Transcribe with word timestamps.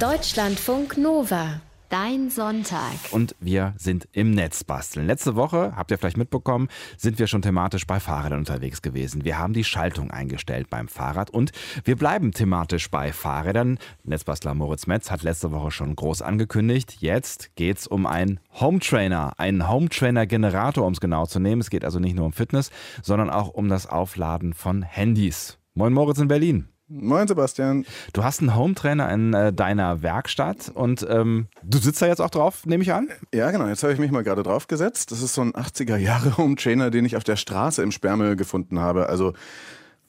Deutschlandfunk 0.00 0.96
Nova. 0.96 1.60
Dein 1.88 2.30
Sonntag. 2.30 2.92
Und 3.10 3.34
wir 3.40 3.74
sind 3.78 4.06
im 4.12 4.30
Netz 4.30 4.62
basteln. 4.62 5.08
Letzte 5.08 5.34
Woche, 5.34 5.72
habt 5.74 5.90
ihr 5.90 5.98
vielleicht 5.98 6.16
mitbekommen, 6.16 6.68
sind 6.96 7.18
wir 7.18 7.26
schon 7.26 7.42
thematisch 7.42 7.84
bei 7.84 7.98
Fahrrädern 7.98 8.38
unterwegs 8.38 8.80
gewesen. 8.80 9.24
Wir 9.24 9.40
haben 9.40 9.54
die 9.54 9.64
Schaltung 9.64 10.12
eingestellt 10.12 10.70
beim 10.70 10.86
Fahrrad 10.86 11.30
und 11.30 11.50
wir 11.82 11.96
bleiben 11.96 12.30
thematisch 12.30 12.92
bei 12.92 13.12
Fahrrädern. 13.12 13.80
Netzbastler 14.04 14.54
Moritz 14.54 14.86
Metz 14.86 15.10
hat 15.10 15.24
letzte 15.24 15.50
Woche 15.50 15.72
schon 15.72 15.96
groß 15.96 16.22
angekündigt. 16.22 16.98
Jetzt 17.00 17.56
geht 17.56 17.78
es 17.78 17.88
um 17.88 18.06
einen 18.06 18.38
Home 18.60 18.78
Trainer, 18.78 19.32
einen 19.38 19.68
Home 19.68 19.88
Trainer 19.88 20.28
Generator, 20.28 20.86
um 20.86 20.92
es 20.92 21.00
genau 21.00 21.26
zu 21.26 21.40
nehmen. 21.40 21.60
Es 21.60 21.70
geht 21.70 21.84
also 21.84 21.98
nicht 21.98 22.14
nur 22.14 22.26
um 22.26 22.32
Fitness, 22.32 22.70
sondern 23.02 23.30
auch 23.30 23.48
um 23.48 23.68
das 23.68 23.88
Aufladen 23.88 24.54
von 24.54 24.82
Handys. 24.82 25.58
Moin 25.74 25.92
Moritz 25.92 26.18
in 26.18 26.28
Berlin. 26.28 26.68
Moin 26.90 27.28
Sebastian. 27.28 27.84
Du 28.14 28.24
hast 28.24 28.40
einen 28.40 28.56
Home-Trainer 28.56 29.12
in 29.12 29.34
äh, 29.34 29.52
deiner 29.52 30.00
Werkstatt 30.00 30.70
und 30.72 31.06
ähm, 31.08 31.48
du 31.62 31.76
sitzt 31.76 32.00
da 32.00 32.06
jetzt 32.06 32.20
auch 32.20 32.30
drauf, 32.30 32.64
nehme 32.64 32.82
ich 32.82 32.94
an? 32.94 33.08
Ja, 33.34 33.50
genau. 33.50 33.66
Jetzt 33.66 33.82
habe 33.82 33.92
ich 33.92 33.98
mich 33.98 34.10
mal 34.10 34.24
gerade 34.24 34.42
drauf 34.42 34.68
gesetzt. 34.68 35.12
Das 35.12 35.20
ist 35.20 35.34
so 35.34 35.42
ein 35.42 35.52
80er-Jahre 35.52 36.38
Home-Trainer, 36.38 36.90
den 36.90 37.04
ich 37.04 37.16
auf 37.16 37.24
der 37.24 37.36
Straße 37.36 37.82
im 37.82 37.92
Sperrmüll 37.92 38.36
gefunden 38.36 38.78
habe. 38.78 39.08
Also 39.10 39.34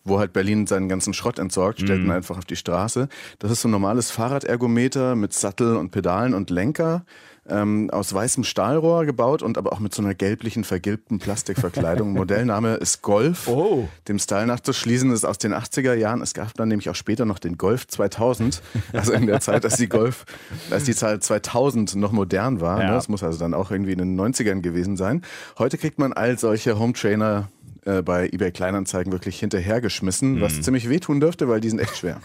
wo 0.05 0.19
halt 0.19 0.31
Berlin 0.31 0.65
seinen 0.65 0.87
ganzen 0.87 1.13
Schrott 1.13 1.37
entsorgt, 1.37 1.81
stellt 1.81 1.99
ihn 1.99 2.05
mhm. 2.05 2.11
einfach 2.11 2.37
auf 2.37 2.45
die 2.45 2.55
Straße. 2.55 3.09
Das 3.39 3.51
ist 3.51 3.61
so 3.61 3.67
ein 3.67 3.71
normales 3.71 4.09
Fahrradergometer 4.09 5.15
mit 5.15 5.33
Sattel 5.33 5.75
und 5.75 5.91
Pedalen 5.91 6.33
und 6.33 6.49
Lenker 6.49 7.05
ähm, 7.49 7.89
aus 7.91 8.13
weißem 8.13 8.43
Stahlrohr 8.43 9.05
gebaut 9.05 9.43
und 9.43 9.57
aber 9.57 9.73
auch 9.73 9.79
mit 9.79 9.93
so 9.93 10.01
einer 10.01 10.13
gelblichen, 10.13 10.63
vergilbten 10.63 11.19
Plastikverkleidung. 11.19 12.13
Modellname 12.13 12.75
ist 12.75 13.01
Golf. 13.01 13.47
Oh. 13.47 13.87
Dem 14.07 14.19
Style 14.19 14.47
nachzuschließen 14.47 15.11
ist 15.11 15.25
aus 15.25 15.37
den 15.37 15.53
80er 15.53 15.93
Jahren. 15.93 16.21
Es 16.21 16.33
gab 16.33 16.53
dann 16.55 16.69
nämlich 16.69 16.89
auch 16.89 16.95
später 16.95 17.25
noch 17.25 17.39
den 17.39 17.57
Golf 17.57 17.87
2000. 17.87 18.61
Also 18.93 19.13
in 19.13 19.27
der 19.27 19.39
Zeit, 19.39 19.63
als 19.65 19.77
die 19.77 19.87
Golf, 19.87 20.25
als 20.71 20.83
die 20.83 20.95
Zahl 20.95 21.19
2000 21.19 21.95
noch 21.95 22.11
modern 22.11 22.61
war. 22.61 22.81
Ja. 22.81 22.87
Ne? 22.87 22.93
Das 22.93 23.07
muss 23.07 23.23
also 23.23 23.39
dann 23.39 23.53
auch 23.53 23.71
irgendwie 23.71 23.93
in 23.93 23.99
den 23.99 24.19
90ern 24.19 24.61
gewesen 24.61 24.97
sein. 24.97 25.23
Heute 25.57 25.77
kriegt 25.77 25.99
man 25.99 26.13
all 26.13 26.37
solche 26.37 26.77
Home 26.79 26.93
Trainer 26.93 27.49
äh, 27.85 28.01
bei 28.01 28.27
eBay 28.27 28.51
Kleinanzeigen 28.51 29.11
wirklich 29.11 29.39
hinterhergeschmissen, 29.39 30.35
mhm. 30.35 30.41
was 30.41 30.61
ziemlich 30.61 30.89
wehtun 30.89 31.19
dürfte, 31.19 31.47
weil 31.47 31.59
die 31.59 31.69
sind 31.69 31.79
echt 31.79 31.97
schwer. 31.97 32.21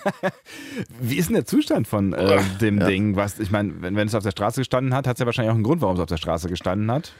Wie 1.00 1.16
ist 1.16 1.28
denn 1.28 1.34
der 1.34 1.44
Zustand 1.44 1.88
von 1.88 2.12
äh, 2.12 2.41
dem 2.61 2.78
ja. 2.78 2.86
Ding? 2.86 3.16
Was, 3.16 3.38
ich 3.38 3.50
meine, 3.50 3.80
wenn, 3.80 3.96
wenn 3.96 4.08
es 4.08 4.14
auf 4.14 4.22
der 4.22 4.30
Straße 4.30 4.61
gestanden 4.61 4.94
hat, 4.94 5.06
hat 5.06 5.16
es 5.16 5.20
ja 5.20 5.27
wahrscheinlich 5.27 5.50
auch 5.50 5.56
einen 5.56 5.64
Grund, 5.64 5.83
warum 5.83 5.96
es 5.96 6.00
auf 6.00 6.08
der 6.08 6.16
Straße 6.16 6.48
gestanden 6.48 6.91
hat. 6.91 7.12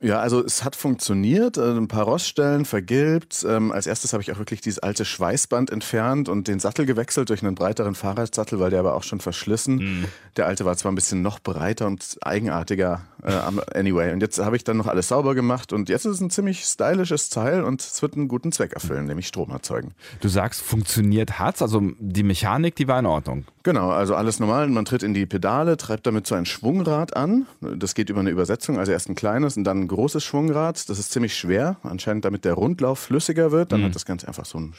Ja, 0.00 0.20
also 0.20 0.44
es 0.44 0.62
hat 0.62 0.76
funktioniert, 0.76 1.56
äh, 1.56 1.72
ein 1.72 1.88
paar 1.88 2.04
Roststellen 2.04 2.64
vergilbt. 2.64 3.44
Ähm, 3.48 3.72
als 3.72 3.88
erstes 3.88 4.12
habe 4.12 4.22
ich 4.22 4.30
auch 4.30 4.38
wirklich 4.38 4.60
dieses 4.60 4.78
alte 4.78 5.04
Schweißband 5.04 5.70
entfernt 5.70 6.28
und 6.28 6.46
den 6.46 6.60
Sattel 6.60 6.86
gewechselt 6.86 7.30
durch 7.30 7.42
einen 7.42 7.56
breiteren 7.56 7.96
Fahrradsattel, 7.96 8.60
weil 8.60 8.70
der 8.70 8.78
aber 8.78 8.94
auch 8.94 9.02
schon 9.02 9.18
verschlissen. 9.18 9.76
Mhm. 9.76 10.04
Der 10.36 10.46
alte 10.46 10.64
war 10.64 10.76
zwar 10.76 10.92
ein 10.92 10.94
bisschen 10.94 11.20
noch 11.20 11.40
breiter 11.40 11.88
und 11.88 12.16
eigenartiger, 12.22 13.02
äh, 13.24 13.32
anyway. 13.76 14.12
Und 14.12 14.20
jetzt 14.20 14.38
habe 14.38 14.54
ich 14.54 14.62
dann 14.62 14.76
noch 14.76 14.86
alles 14.86 15.08
sauber 15.08 15.34
gemacht 15.34 15.72
und 15.72 15.88
jetzt 15.88 16.06
ist 16.06 16.14
es 16.14 16.20
ein 16.20 16.30
ziemlich 16.30 16.64
stylisches 16.64 17.28
Teil 17.28 17.64
und 17.64 17.80
es 17.80 18.00
wird 18.02 18.14
einen 18.14 18.28
guten 18.28 18.52
Zweck 18.52 18.74
erfüllen, 18.74 19.06
nämlich 19.06 19.26
Strom 19.26 19.50
erzeugen. 19.50 19.94
Du 20.20 20.28
sagst, 20.28 20.62
funktioniert 20.62 21.40
hat's, 21.40 21.60
also 21.60 21.82
die 21.98 22.22
Mechanik, 22.22 22.76
die 22.76 22.86
war 22.86 23.00
in 23.00 23.06
Ordnung. 23.06 23.46
Genau, 23.62 23.90
also 23.90 24.14
alles 24.14 24.40
normal. 24.40 24.68
Man 24.68 24.84
tritt 24.84 25.02
in 25.02 25.14
die 25.14 25.26
Pedale, 25.26 25.76
treibt 25.76 26.06
damit 26.06 26.26
so 26.26 26.34
ein 26.34 26.46
Schwungrad 26.46 27.16
an. 27.16 27.46
Das 27.60 27.94
geht 27.94 28.10
über 28.10 28.20
eine 28.20 28.30
Übersetzung, 28.30 28.78
also 28.78 28.92
erst 28.92 29.08
ein 29.08 29.14
kleines 29.14 29.56
und 29.56 29.64
dann 29.64 29.82
ein 29.82 29.88
großes 29.88 30.24
Schwungrad. 30.24 30.88
Das 30.88 30.98
ist 30.98 31.12
ziemlich 31.12 31.36
schwer, 31.36 31.76
anscheinend 31.82 32.24
damit 32.24 32.44
der 32.44 32.54
Rundlauf 32.54 32.98
flüssiger 32.98 33.52
wird. 33.52 33.72
Dann 33.72 33.80
mhm. 33.80 33.86
hat 33.86 33.94
das 33.94 34.04
Ganze 34.04 34.26
einfach 34.26 34.44
so 34.44 34.58
ein, 34.58 34.74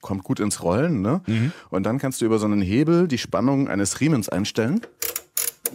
kommt 0.00 0.24
gut 0.24 0.40
ins 0.40 0.62
Rollen. 0.62 1.02
Ne? 1.02 1.20
Mhm. 1.26 1.52
Und 1.70 1.84
dann 1.84 1.98
kannst 1.98 2.20
du 2.20 2.24
über 2.24 2.38
so 2.38 2.46
einen 2.46 2.62
Hebel 2.62 3.08
die 3.08 3.18
Spannung 3.18 3.68
eines 3.68 4.00
Riemens 4.00 4.28
einstellen. 4.28 4.80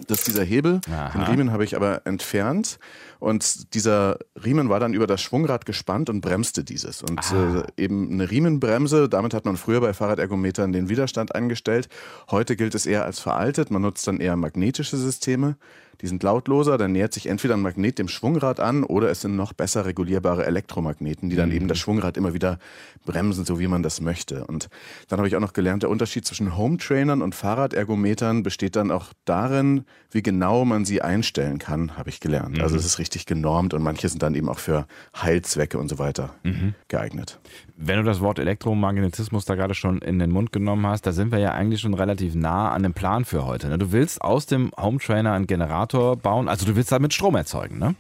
Das 0.07 0.19
ist 0.19 0.27
dieser 0.27 0.43
Hebel. 0.43 0.81
Aha. 0.91 1.09
Den 1.09 1.21
Riemen 1.23 1.51
habe 1.51 1.63
ich 1.63 1.75
aber 1.75 2.01
entfernt. 2.05 2.79
Und 3.19 3.73
dieser 3.73 4.19
Riemen 4.43 4.69
war 4.69 4.79
dann 4.79 4.93
über 4.93 5.07
das 5.07 5.21
Schwungrad 5.21 5.65
gespannt 5.65 6.09
und 6.09 6.21
bremste 6.21 6.63
dieses. 6.63 7.01
Und 7.01 7.19
äh, 7.31 7.63
eben 7.81 8.11
eine 8.11 8.29
Riemenbremse, 8.29 9.09
damit 9.09 9.33
hat 9.33 9.45
man 9.45 9.57
früher 9.57 9.81
bei 9.81 9.93
Fahrradergometern 9.93 10.71
den 10.71 10.89
Widerstand 10.89 11.35
eingestellt. 11.35 11.89
Heute 12.29 12.55
gilt 12.55 12.75
es 12.75 12.85
eher 12.85 13.05
als 13.05 13.19
veraltet. 13.19 13.71
Man 13.71 13.81
nutzt 13.81 14.07
dann 14.07 14.19
eher 14.19 14.35
magnetische 14.35 14.97
Systeme. 14.97 15.57
Die 16.01 16.07
sind 16.07 16.23
lautloser, 16.23 16.77
dann 16.77 16.91
nähert 16.91 17.13
sich 17.13 17.27
entweder 17.27 17.55
ein 17.55 17.61
Magnet 17.61 17.99
dem 17.99 18.07
Schwungrad 18.07 18.59
an 18.59 18.83
oder 18.83 19.09
es 19.09 19.21
sind 19.21 19.35
noch 19.35 19.53
besser 19.53 19.85
regulierbare 19.85 20.45
Elektromagneten, 20.45 21.29
die 21.29 21.35
dann 21.35 21.49
mhm. 21.49 21.55
eben 21.55 21.67
das 21.67 21.79
Schwungrad 21.79 22.17
immer 22.17 22.33
wieder 22.33 22.59
bremsen, 23.05 23.45
so 23.45 23.59
wie 23.59 23.67
man 23.67 23.83
das 23.83 24.01
möchte. 24.01 24.45
Und 24.45 24.69
dann 25.07 25.19
habe 25.19 25.27
ich 25.27 25.35
auch 25.35 25.41
noch 25.41 25.53
gelernt, 25.53 25.83
der 25.83 25.89
Unterschied 25.89 26.25
zwischen 26.25 26.55
Home-Trainern 26.55 27.21
und 27.21 27.35
Fahrradergometern 27.35 28.43
besteht 28.43 28.75
dann 28.75 28.91
auch 28.91 29.07
darin, 29.25 29.85
wie 30.11 30.21
genau 30.21 30.65
man 30.65 30.85
sie 30.85 31.01
einstellen 31.01 31.57
kann, 31.57 31.97
habe 31.97 32.09
ich 32.09 32.19
gelernt. 32.19 32.61
Also 32.61 32.75
mhm. 32.75 32.77
Also 32.77 32.85
es 32.85 32.85
ist 32.85 32.99
richtig 32.99 33.25
genormt 33.25 33.73
und 33.73 33.81
manche 33.81 34.07
sind 34.07 34.21
dann 34.21 34.35
eben 34.35 34.49
auch 34.49 34.59
für 34.59 34.85
Heilzwecke 35.15 35.79
und 35.79 35.89
so 35.89 35.97
weiter 35.97 36.35
mhm. 36.43 36.75
geeignet. 36.89 37.39
Wenn 37.75 37.97
du 37.97 38.03
das 38.03 38.19
Wort 38.19 38.39
Elektromagnetismus 38.39 39.45
da 39.45 39.55
gerade 39.55 39.73
schon 39.73 39.99
in 39.99 40.19
den 40.19 40.31
Mund 40.31 40.51
genommen 40.51 40.85
hast, 40.85 41.05
da 41.07 41.11
sind 41.11 41.31
wir 41.31 41.39
ja 41.39 41.53
eigentlich 41.53 41.81
schon 41.81 41.93
relativ 41.93 42.35
nah 42.35 42.71
an 42.71 42.83
dem 42.83 42.93
Plan 42.93 43.25
für 43.25 43.45
heute. 43.45 43.69
Ne? 43.69 43.77
Du 43.77 43.91
willst 43.91 44.21
aus 44.21 44.45
dem 44.45 44.71
Home 44.77 44.99
Trainer 44.99 45.33
einen 45.33 45.47
Generator 45.47 45.86
bauen, 46.21 46.47
also 46.47 46.65
du 46.65 46.75
willst 46.75 46.91
damit 46.91 47.13
Strom 47.13 47.35
erzeugen, 47.35 47.79
ne? 47.79 47.95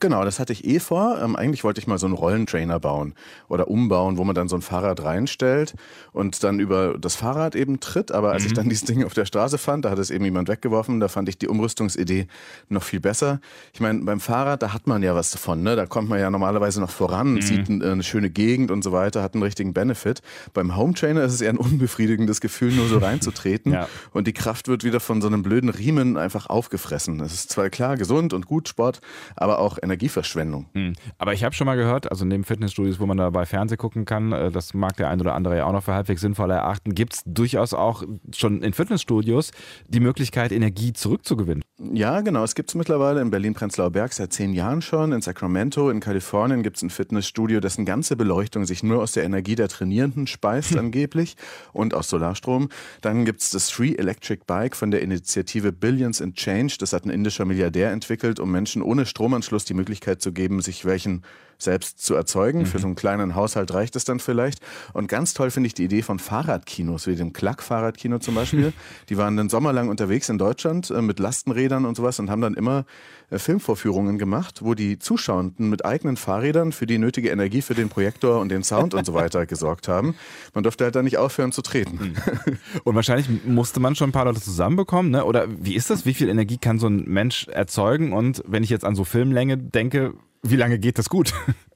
Genau, 0.00 0.22
das 0.22 0.38
hatte 0.38 0.52
ich 0.52 0.66
eh 0.66 0.80
vor. 0.80 1.18
Ähm, 1.22 1.34
eigentlich 1.34 1.64
wollte 1.64 1.80
ich 1.80 1.86
mal 1.86 1.96
so 1.96 2.04
einen 2.04 2.14
Rollentrainer 2.14 2.78
bauen 2.78 3.14
oder 3.48 3.68
umbauen, 3.68 4.18
wo 4.18 4.24
man 4.24 4.34
dann 4.34 4.46
so 4.46 4.54
ein 4.54 4.60
Fahrrad 4.60 5.02
reinstellt 5.02 5.74
und 6.12 6.44
dann 6.44 6.60
über 6.60 6.98
das 6.98 7.16
Fahrrad 7.16 7.56
eben 7.56 7.80
tritt. 7.80 8.12
Aber 8.12 8.32
als 8.32 8.42
mhm. 8.42 8.46
ich 8.48 8.52
dann 8.52 8.68
dieses 8.68 8.84
Ding 8.84 9.02
auf 9.02 9.14
der 9.14 9.24
Straße 9.24 9.56
fand, 9.56 9.86
da 9.86 9.90
hat 9.90 9.98
es 9.98 10.10
eben 10.10 10.26
jemand 10.26 10.48
weggeworfen, 10.48 11.00
da 11.00 11.08
fand 11.08 11.30
ich 11.30 11.38
die 11.38 11.48
Umrüstungsidee 11.48 12.26
noch 12.68 12.82
viel 12.82 13.00
besser. 13.00 13.40
Ich 13.72 13.80
meine, 13.80 14.00
beim 14.00 14.20
Fahrrad, 14.20 14.62
da 14.62 14.74
hat 14.74 14.86
man 14.86 15.02
ja 15.02 15.14
was 15.14 15.30
davon. 15.30 15.62
Ne? 15.62 15.74
Da 15.74 15.86
kommt 15.86 16.10
man 16.10 16.20
ja 16.20 16.30
normalerweise 16.30 16.80
noch 16.80 16.90
voran, 16.90 17.34
mhm. 17.34 17.40
sieht 17.40 17.70
eine, 17.70 17.92
eine 17.92 18.02
schöne 18.02 18.28
Gegend 18.28 18.70
und 18.70 18.84
so 18.84 18.92
weiter, 18.92 19.22
hat 19.22 19.32
einen 19.32 19.42
richtigen 19.42 19.72
Benefit. 19.72 20.20
Beim 20.52 20.76
Home 20.76 20.92
Trainer 20.92 21.22
ist 21.22 21.32
es 21.32 21.40
eher 21.40 21.50
ein 21.50 21.56
unbefriedigendes 21.56 22.42
Gefühl, 22.42 22.74
nur 22.74 22.88
so 22.88 22.98
reinzutreten. 22.98 23.72
ja. 23.72 23.88
Und 24.12 24.26
die 24.26 24.34
Kraft 24.34 24.68
wird 24.68 24.84
wieder 24.84 25.00
von 25.00 25.22
so 25.22 25.28
einem 25.28 25.42
blöden 25.42 25.70
Riemen 25.70 26.18
einfach 26.18 26.50
aufgefressen. 26.50 27.16
Das 27.16 27.32
ist 27.32 27.50
zwar 27.50 27.70
klar 27.70 27.96
gesund 27.96 28.34
und 28.34 28.44
gut 28.44 28.68
Sport, 28.68 29.00
aber 29.34 29.60
auch 29.60 29.77
Energieverschwendung. 29.82 30.66
Hm. 30.74 30.92
Aber 31.18 31.32
ich 31.32 31.44
habe 31.44 31.54
schon 31.54 31.66
mal 31.66 31.76
gehört, 31.76 32.10
also 32.10 32.24
neben 32.24 32.44
Fitnessstudios, 32.44 33.00
wo 33.00 33.06
man 33.06 33.16
da 33.16 33.30
bei 33.30 33.46
Fernsehen 33.46 33.78
gucken 33.78 34.04
kann, 34.04 34.32
äh, 34.32 34.50
das 34.50 34.74
mag 34.74 34.96
der 34.96 35.08
ein 35.08 35.20
oder 35.20 35.34
andere 35.34 35.56
ja 35.56 35.66
auch 35.66 35.72
noch 35.72 35.84
für 35.84 35.94
halbwegs 35.94 36.20
sinnvoll 36.20 36.50
erachten, 36.50 36.94
gibt 36.94 37.14
es 37.14 37.22
durchaus 37.24 37.74
auch 37.74 38.02
schon 38.34 38.62
in 38.62 38.72
Fitnessstudios 38.72 39.50
die 39.88 40.00
Möglichkeit, 40.00 40.52
Energie 40.52 40.92
zurückzugewinnen. 40.92 41.62
Ja, 41.92 42.20
genau. 42.22 42.42
Es 42.42 42.56
gibt 42.56 42.70
es 42.70 42.74
mittlerweile 42.74 43.20
in 43.20 43.30
Berlin-Prenzlauer 43.30 43.90
Berg 43.90 44.12
seit 44.12 44.32
zehn 44.32 44.52
Jahren 44.52 44.82
schon. 44.82 45.12
In 45.12 45.22
Sacramento, 45.22 45.90
in 45.90 46.00
Kalifornien 46.00 46.64
gibt 46.64 46.76
es 46.76 46.82
ein 46.82 46.90
Fitnessstudio, 46.90 47.60
dessen 47.60 47.84
ganze 47.84 48.16
Beleuchtung 48.16 48.64
sich 48.64 48.82
nur 48.82 49.00
aus 49.00 49.12
der 49.12 49.22
Energie 49.22 49.54
der 49.54 49.68
Trainierenden 49.68 50.26
speist, 50.26 50.76
angeblich, 50.78 51.36
und 51.72 51.94
aus 51.94 52.08
Solarstrom. 52.08 52.68
Dann 53.00 53.24
gibt 53.24 53.42
es 53.42 53.50
das 53.50 53.70
Free 53.70 53.94
Electric 53.94 54.42
Bike 54.46 54.74
von 54.74 54.90
der 54.90 55.02
Initiative 55.02 55.70
Billions 55.70 56.20
in 56.20 56.34
Change. 56.34 56.76
Das 56.80 56.92
hat 56.92 57.04
ein 57.04 57.10
indischer 57.10 57.44
Milliardär 57.44 57.92
entwickelt, 57.92 58.40
um 58.40 58.50
Menschen 58.50 58.82
ohne 58.82 59.06
Stromanschluss 59.06 59.64
die 59.68 59.74
Möglichkeit 59.74 60.20
zu 60.20 60.32
geben, 60.32 60.60
sich 60.60 60.84
welchen 60.84 61.22
selbst 61.58 62.02
zu 62.04 62.14
erzeugen. 62.14 62.60
Mhm. 62.60 62.66
Für 62.66 62.78
so 62.78 62.86
einen 62.86 62.96
kleinen 62.96 63.34
Haushalt 63.34 63.72
reicht 63.74 63.96
es 63.96 64.04
dann 64.04 64.20
vielleicht. 64.20 64.60
Und 64.92 65.08
ganz 65.08 65.34
toll 65.34 65.50
finde 65.50 65.66
ich 65.66 65.74
die 65.74 65.84
Idee 65.84 66.02
von 66.02 66.18
Fahrradkinos, 66.18 67.06
wie 67.06 67.16
dem 67.16 67.32
Klack-Fahrradkino 67.32 68.18
zum 68.18 68.34
Beispiel. 68.36 68.72
die 69.08 69.16
waren 69.16 69.36
den 69.36 69.48
Sommer 69.48 69.72
lang 69.72 69.88
unterwegs 69.88 70.28
in 70.28 70.38
Deutschland 70.38 70.90
äh, 70.90 71.02
mit 71.02 71.18
Lastenrädern 71.18 71.84
und 71.84 71.96
sowas 71.96 72.18
und 72.20 72.30
haben 72.30 72.40
dann 72.40 72.54
immer 72.54 72.84
äh, 73.30 73.38
Filmvorführungen 73.38 74.18
gemacht, 74.18 74.62
wo 74.62 74.74
die 74.74 74.98
Zuschauenden 74.98 75.68
mit 75.68 75.84
eigenen 75.84 76.16
Fahrrädern 76.16 76.72
für 76.72 76.86
die 76.86 76.98
nötige 76.98 77.30
Energie 77.30 77.60
für 77.60 77.74
den 77.74 77.88
Projektor 77.88 78.40
und 78.40 78.50
den 78.50 78.62
Sound 78.62 78.94
und 78.94 79.04
so 79.04 79.14
weiter 79.14 79.44
gesorgt 79.46 79.88
haben. 79.88 80.14
Man 80.54 80.62
durfte 80.62 80.84
halt 80.84 80.94
dann 80.94 81.04
nicht 81.04 81.18
aufhören 81.18 81.52
zu 81.52 81.62
treten. 81.62 81.98
Mhm. 81.98 82.58
Und 82.84 82.94
wahrscheinlich 82.94 83.28
musste 83.44 83.80
man 83.80 83.96
schon 83.96 84.10
ein 84.10 84.12
paar 84.12 84.24
Leute 84.24 84.40
zusammenbekommen, 84.40 85.10
ne? 85.10 85.24
Oder 85.24 85.46
wie 85.48 85.74
ist 85.74 85.90
das? 85.90 86.06
Wie 86.06 86.14
viel 86.14 86.28
Energie 86.28 86.58
kann 86.58 86.78
so 86.78 86.86
ein 86.86 87.04
Mensch 87.06 87.48
erzeugen? 87.48 88.12
Und 88.12 88.42
wenn 88.46 88.62
ich 88.62 88.70
jetzt 88.70 88.84
an 88.84 88.94
so 88.94 89.04
Filmlänge 89.04 89.58
denke, 89.58 90.14
wie 90.42 90.56
lange 90.56 90.78
geht 90.78 90.98
das 90.98 91.08
gut? 91.08 91.32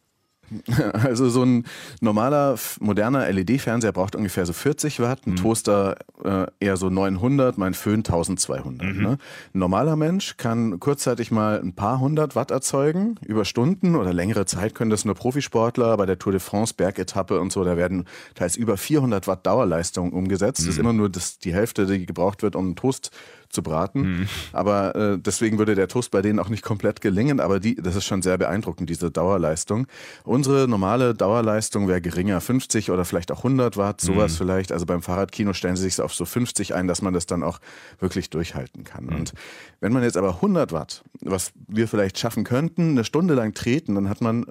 Also 0.92 1.28
so 1.28 1.44
ein 1.44 1.64
normaler, 2.00 2.56
moderner 2.80 3.30
LED-Fernseher 3.30 3.92
braucht 3.92 4.16
ungefähr 4.16 4.46
so 4.46 4.52
40 4.52 5.00
Watt, 5.00 5.26
ein 5.26 5.32
mhm. 5.32 5.36
Toaster 5.36 5.96
äh, 6.24 6.46
eher 6.60 6.76
so 6.76 6.90
900, 6.90 7.58
mein 7.58 7.74
Föhn 7.74 8.00
1200. 8.00 8.94
Mhm. 8.94 9.02
Ne? 9.02 9.18
Ein 9.54 9.58
normaler 9.58 9.96
Mensch 9.96 10.36
kann 10.36 10.78
kurzzeitig 10.80 11.30
mal 11.30 11.60
ein 11.60 11.74
paar 11.74 12.00
hundert 12.00 12.36
Watt 12.36 12.50
erzeugen, 12.50 13.16
über 13.26 13.44
Stunden 13.44 13.96
oder 13.96 14.12
längere 14.12 14.46
Zeit 14.46 14.74
können 14.74 14.90
das 14.90 15.04
nur 15.04 15.14
Profisportler, 15.14 15.96
bei 15.96 16.06
der 16.06 16.18
Tour 16.18 16.32
de 16.32 16.40
France 16.40 16.74
Bergetappe 16.74 17.40
und 17.40 17.52
so, 17.52 17.64
da 17.64 17.76
werden 17.76 18.04
teils 18.34 18.56
über 18.56 18.76
400 18.76 19.26
Watt 19.26 19.46
Dauerleistung 19.46 20.12
umgesetzt. 20.12 20.60
Mhm. 20.60 20.66
Das 20.66 20.74
ist 20.74 20.78
mhm. 20.78 20.88
immer 20.88 20.92
nur 20.92 21.08
das, 21.08 21.38
die 21.38 21.54
Hälfte, 21.54 21.86
die 21.86 22.06
gebraucht 22.06 22.42
wird, 22.42 22.56
um 22.56 22.66
einen 22.66 22.76
Toast 22.76 23.10
zu 23.52 23.62
braten. 23.62 24.00
Mhm. 24.00 24.28
Aber 24.52 24.96
äh, 24.96 25.18
deswegen 25.18 25.58
würde 25.58 25.74
der 25.74 25.88
Toast 25.88 26.10
bei 26.10 26.22
denen 26.22 26.38
auch 26.38 26.48
nicht 26.48 26.62
komplett 26.62 27.00
gelingen. 27.00 27.40
Aber 27.40 27.60
die, 27.60 27.76
das 27.76 27.96
ist 27.96 28.04
schon 28.04 28.22
sehr 28.22 28.38
beeindruckend, 28.38 28.88
diese 28.90 29.10
Dauerleistung. 29.10 29.86
Unsere 30.24 30.66
normale 30.66 31.14
Dauerleistung 31.14 31.88
wäre 31.88 32.00
geringer, 32.00 32.40
50 32.40 32.90
oder 32.90 33.04
vielleicht 33.04 33.30
auch 33.30 33.38
100 33.38 33.76
Watt, 33.76 34.00
sowas 34.00 34.32
mhm. 34.32 34.36
vielleicht. 34.38 34.72
Also 34.72 34.86
beim 34.86 35.02
Fahrradkino 35.02 35.52
stellen 35.52 35.76
sie 35.76 35.84
sich 35.84 36.00
auf 36.00 36.14
so 36.14 36.24
50 36.24 36.74
ein, 36.74 36.88
dass 36.88 37.02
man 37.02 37.12
das 37.12 37.26
dann 37.26 37.42
auch 37.42 37.60
wirklich 38.00 38.30
durchhalten 38.30 38.84
kann. 38.84 39.04
Mhm. 39.04 39.14
Und 39.16 39.32
wenn 39.80 39.92
man 39.92 40.02
jetzt 40.02 40.16
aber 40.16 40.36
100 40.36 40.72
Watt, 40.72 41.04
was 41.20 41.52
wir 41.68 41.88
vielleicht 41.88 42.18
schaffen 42.18 42.44
könnten, 42.44 42.90
eine 42.90 43.04
Stunde 43.04 43.34
lang 43.34 43.54
treten, 43.54 43.94
dann 43.94 44.08
hat 44.08 44.20
man 44.20 44.46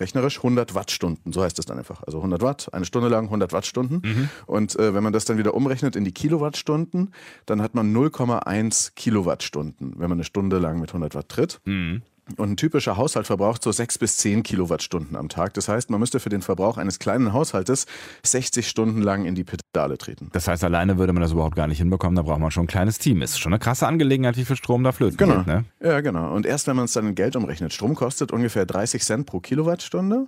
rechnerisch 0.00 0.38
100 0.38 0.74
Wattstunden, 0.74 1.32
so 1.32 1.42
heißt 1.42 1.58
es 1.58 1.66
dann 1.66 1.78
einfach. 1.78 2.02
Also 2.02 2.18
100 2.18 2.42
Watt, 2.42 2.68
eine 2.72 2.84
Stunde 2.84 3.08
lang 3.08 3.24
100 3.26 3.52
Wattstunden. 3.52 4.02
Mhm. 4.04 4.28
Und 4.46 4.78
äh, 4.78 4.94
wenn 4.94 5.02
man 5.02 5.12
das 5.12 5.24
dann 5.24 5.38
wieder 5.38 5.54
umrechnet 5.54 5.96
in 5.96 6.04
die 6.04 6.12
Kilowattstunden, 6.12 7.12
dann 7.46 7.62
hat 7.62 7.74
man 7.74 7.94
0,1 7.94 8.92
Kilowattstunden, 8.94 9.94
wenn 9.96 10.08
man 10.08 10.18
eine 10.18 10.24
Stunde 10.24 10.58
lang 10.58 10.80
mit 10.80 10.90
100 10.90 11.14
Watt 11.14 11.28
tritt. 11.28 11.60
Mhm. 11.64 12.02
Und 12.36 12.50
ein 12.50 12.56
typischer 12.56 12.96
Haushalt 12.96 13.26
verbraucht 13.26 13.62
so 13.62 13.70
sechs 13.70 13.98
bis 13.98 14.16
zehn 14.16 14.42
Kilowattstunden 14.42 15.16
am 15.16 15.28
Tag. 15.28 15.54
Das 15.54 15.68
heißt, 15.68 15.90
man 15.90 16.00
müsste 16.00 16.18
für 16.18 16.28
den 16.28 16.42
Verbrauch 16.42 16.76
eines 16.76 16.98
kleinen 16.98 17.32
Haushaltes 17.32 17.86
60 18.24 18.68
Stunden 18.68 19.00
lang 19.00 19.26
in 19.26 19.36
die 19.36 19.44
Pedale 19.44 19.96
treten. 19.96 20.30
Das 20.32 20.48
heißt, 20.48 20.64
alleine 20.64 20.98
würde 20.98 21.12
man 21.12 21.22
das 21.22 21.30
überhaupt 21.30 21.54
gar 21.54 21.68
nicht 21.68 21.78
hinbekommen. 21.78 22.16
Da 22.16 22.22
braucht 22.22 22.40
man 22.40 22.50
schon 22.50 22.64
ein 22.64 22.68
kleines 22.68 22.98
Team. 22.98 23.22
Ist 23.22 23.38
schon 23.38 23.52
eine 23.52 23.60
krasse 23.60 23.86
Angelegenheit, 23.86 24.36
wie 24.36 24.44
viel 24.44 24.56
Strom 24.56 24.82
da 24.82 24.90
flöten 24.90 25.16
genau. 25.16 25.36
geht. 25.38 25.46
Ne? 25.46 25.64
Ja, 25.80 26.00
genau. 26.00 26.34
Und 26.34 26.46
erst 26.46 26.66
wenn 26.66 26.74
man 26.74 26.86
es 26.86 26.92
dann 26.92 27.06
in 27.06 27.14
Geld 27.14 27.36
umrechnet. 27.36 27.72
Strom 27.72 27.94
kostet 27.94 28.32
ungefähr 28.32 28.66
30 28.66 29.04
Cent 29.04 29.26
pro 29.26 29.38
Kilowattstunde 29.38 30.26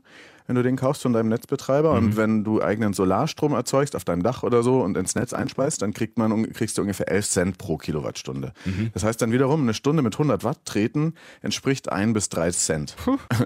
wenn 0.49 0.57
du 0.57 0.63
den 0.63 0.77
kaufst 0.77 1.03
von 1.03 1.13
deinem 1.13 1.29
Netzbetreiber. 1.29 1.93
Mhm. 1.93 1.99
Und 1.99 2.17
wenn 2.17 2.43
du 2.43 2.63
eigenen 2.63 2.95
Solarstrom 2.95 3.53
erzeugst 3.53 3.95
auf 3.95 4.05
deinem 4.05 4.23
Dach 4.23 4.43
oder 4.43 4.63
so 4.63 4.81
und 4.81 4.97
ins 4.97 5.15
Netz 5.15 5.33
einspeist, 5.33 5.83
dann 5.83 5.93
kriegt 5.93 6.19
man, 6.19 6.51
kriegst 6.53 6.79
du 6.79 6.83
ungefähr 6.83 7.09
11 7.09 7.29
Cent 7.29 7.59
pro 7.59 7.77
Kilowattstunde. 7.77 8.53
Mhm. 8.65 8.91
Das 8.95 9.05
heißt 9.05 9.21
dann 9.21 9.31
wiederum, 9.31 9.61
eine 9.61 9.75
Stunde 9.75 10.03
mit 10.03 10.15
100 10.15 10.43
Watt 10.45 10.65
treten 10.65 11.15
entspricht 11.43 11.93
1 11.93 12.15
bis 12.15 12.31
3 12.31 12.51
Cent. 12.51 12.97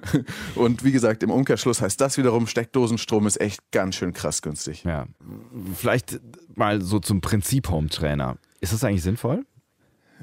und 0.55 0.85
wie 0.85 0.93
gesagt, 0.93 1.25
im 1.25 1.31
Umkehrschluss 1.31 1.83
heißt 1.83 2.01
das 2.01 2.17
wiederum, 2.17 2.47
Steckdosenstrom 2.47 3.27
ist 3.27 3.41
echt 3.41 3.61
ganz 3.73 3.97
schön 3.97 4.13
krass 4.13 4.41
günstig. 4.41 4.85
Ja. 4.85 5.07
Vielleicht 5.75 6.21
mal 6.55 6.81
so 6.81 7.01
zum 7.01 7.21
Prinzip 7.21 7.69
Home 7.69 7.89
Trainer. 7.89 8.37
Ist 8.61 8.73
das 8.73 8.85
eigentlich 8.85 9.03
sinnvoll? 9.03 9.45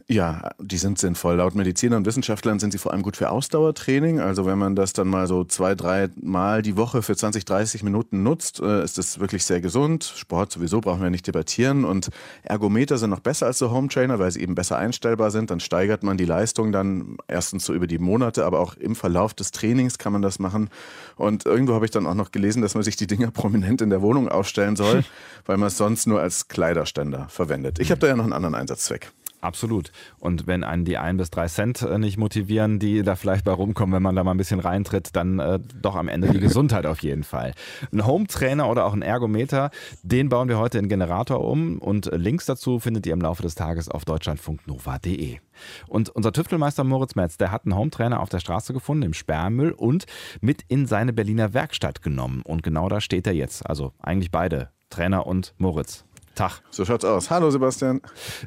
Ja, 0.07 0.51
die 0.59 0.77
sind 0.77 0.99
sinnvoll. 0.99 1.35
Laut 1.35 1.55
Medizinern 1.55 1.99
und 1.99 2.05
Wissenschaftlern 2.05 2.59
sind 2.59 2.71
sie 2.71 2.77
vor 2.77 2.91
allem 2.91 3.01
gut 3.01 3.17
für 3.17 3.29
Ausdauertraining. 3.29 4.19
Also 4.19 4.45
wenn 4.45 4.57
man 4.57 4.75
das 4.75 4.93
dann 4.93 5.07
mal 5.07 5.27
so 5.27 5.43
zwei, 5.43 5.75
drei 5.75 6.09
Mal 6.21 6.61
die 6.61 6.77
Woche 6.77 7.01
für 7.01 7.15
20, 7.15 7.45
30 7.45 7.83
Minuten 7.83 8.23
nutzt, 8.23 8.59
äh, 8.59 8.83
ist 8.83 8.97
das 8.97 9.19
wirklich 9.19 9.45
sehr 9.45 9.61
gesund. 9.61 10.03
Sport 10.15 10.51
sowieso 10.51 10.81
brauchen 10.81 11.01
wir 11.01 11.09
nicht 11.09 11.27
debattieren. 11.27 11.85
Und 11.85 12.09
Ergometer 12.43 12.97
sind 12.97 13.09
noch 13.09 13.19
besser 13.19 13.47
als 13.47 13.57
so 13.57 13.71
Home 13.71 13.87
Trainer, 13.87 14.19
weil 14.19 14.31
sie 14.31 14.41
eben 14.41 14.55
besser 14.55 14.77
einstellbar 14.77 15.31
sind. 15.31 15.49
Dann 15.49 15.59
steigert 15.59 16.03
man 16.03 16.17
die 16.17 16.25
Leistung 16.25 16.71
dann 16.71 17.17
erstens 17.27 17.65
so 17.65 17.73
über 17.73 17.87
die 17.87 17.99
Monate, 17.99 18.45
aber 18.45 18.59
auch 18.59 18.75
im 18.75 18.95
Verlauf 18.95 19.33
des 19.33 19.51
Trainings 19.51 19.97
kann 19.97 20.13
man 20.13 20.21
das 20.21 20.39
machen. 20.39 20.69
Und 21.15 21.45
irgendwo 21.45 21.73
habe 21.73 21.85
ich 21.85 21.91
dann 21.91 22.05
auch 22.05 22.15
noch 22.15 22.31
gelesen, 22.31 22.61
dass 22.61 22.75
man 22.75 22.83
sich 22.83 22.95
die 22.95 23.07
Dinger 23.07 23.31
prominent 23.31 23.81
in 23.81 23.89
der 23.89 24.01
Wohnung 24.01 24.29
aufstellen 24.29 24.75
soll, 24.75 25.03
weil 25.45 25.57
man 25.57 25.67
es 25.67 25.77
sonst 25.77 26.07
nur 26.07 26.21
als 26.21 26.47
Kleiderständer 26.47 27.27
verwendet. 27.29 27.79
Ich 27.79 27.91
habe 27.91 27.99
da 27.99 28.07
ja 28.07 28.15
noch 28.15 28.23
einen 28.23 28.33
anderen 28.33 28.55
Einsatzzweck. 28.55 29.11
Absolut. 29.41 29.91
Und 30.19 30.47
wenn 30.47 30.63
einen 30.65 30.83
die 30.83 30.97
ein 30.97 31.15
bis 31.15 31.29
drei 31.29 31.47
Cent 31.47 31.81
äh, 31.81 31.97
nicht 31.97 32.17
motivieren, 32.17 32.77
die 32.79 33.03
da 33.03 33.15
vielleicht 33.15 33.45
bei 33.45 33.53
rumkommen, 33.53 33.95
wenn 33.95 34.03
man 34.03 34.15
da 34.15 34.23
mal 34.23 34.31
ein 34.31 34.37
bisschen 34.37 34.59
reintritt, 34.59 35.15
dann 35.15 35.39
äh, 35.39 35.59
doch 35.81 35.95
am 35.95 36.09
Ende 36.09 36.29
die 36.29 36.39
Gesundheit 36.41 36.85
auf 36.85 37.01
jeden 37.01 37.23
Fall. 37.23 37.53
Ein 37.93 38.05
Home-Trainer 38.05 38.69
oder 38.69 38.85
auch 38.85 38.93
ein 38.93 39.01
Ergometer, 39.01 39.71
den 40.03 40.27
bauen 40.27 40.49
wir 40.49 40.59
heute 40.59 40.77
in 40.77 40.89
Generator 40.89 41.39
um 41.39 41.79
und 41.79 42.09
Links 42.13 42.45
dazu 42.45 42.79
findet 42.79 43.05
ihr 43.05 43.13
im 43.13 43.21
Laufe 43.21 43.41
des 43.41 43.55
Tages 43.55 43.87
auf 43.87 44.03
deutschlandfunknova.de. 44.03 45.37
Und 45.87 46.09
unser 46.09 46.33
Tüftelmeister 46.33 46.83
Moritz 46.83 47.15
Metz, 47.15 47.37
der 47.37 47.51
hat 47.51 47.65
einen 47.65 47.75
Home-Trainer 47.75 48.19
auf 48.19 48.29
der 48.29 48.39
Straße 48.39 48.73
gefunden, 48.73 49.03
im 49.03 49.13
Sperrmüll 49.13 49.71
und 49.71 50.05
mit 50.41 50.63
in 50.67 50.85
seine 50.85 51.13
Berliner 51.13 51.53
Werkstatt 51.53 52.01
genommen. 52.01 52.41
Und 52.43 52.63
genau 52.63 52.89
da 52.89 52.99
steht 52.99 53.27
er 53.27 53.33
jetzt. 53.33 53.65
Also 53.69 53.93
eigentlich 53.99 54.31
beide, 54.31 54.69
Trainer 54.89 55.25
und 55.25 55.53
Moritz. 55.57 56.05
Tag. 56.39 56.61
So 56.71 56.85
schaut's 56.85 57.03
aus. 57.03 57.29
Hallo 57.29 57.51
Sebastian. 57.51 57.99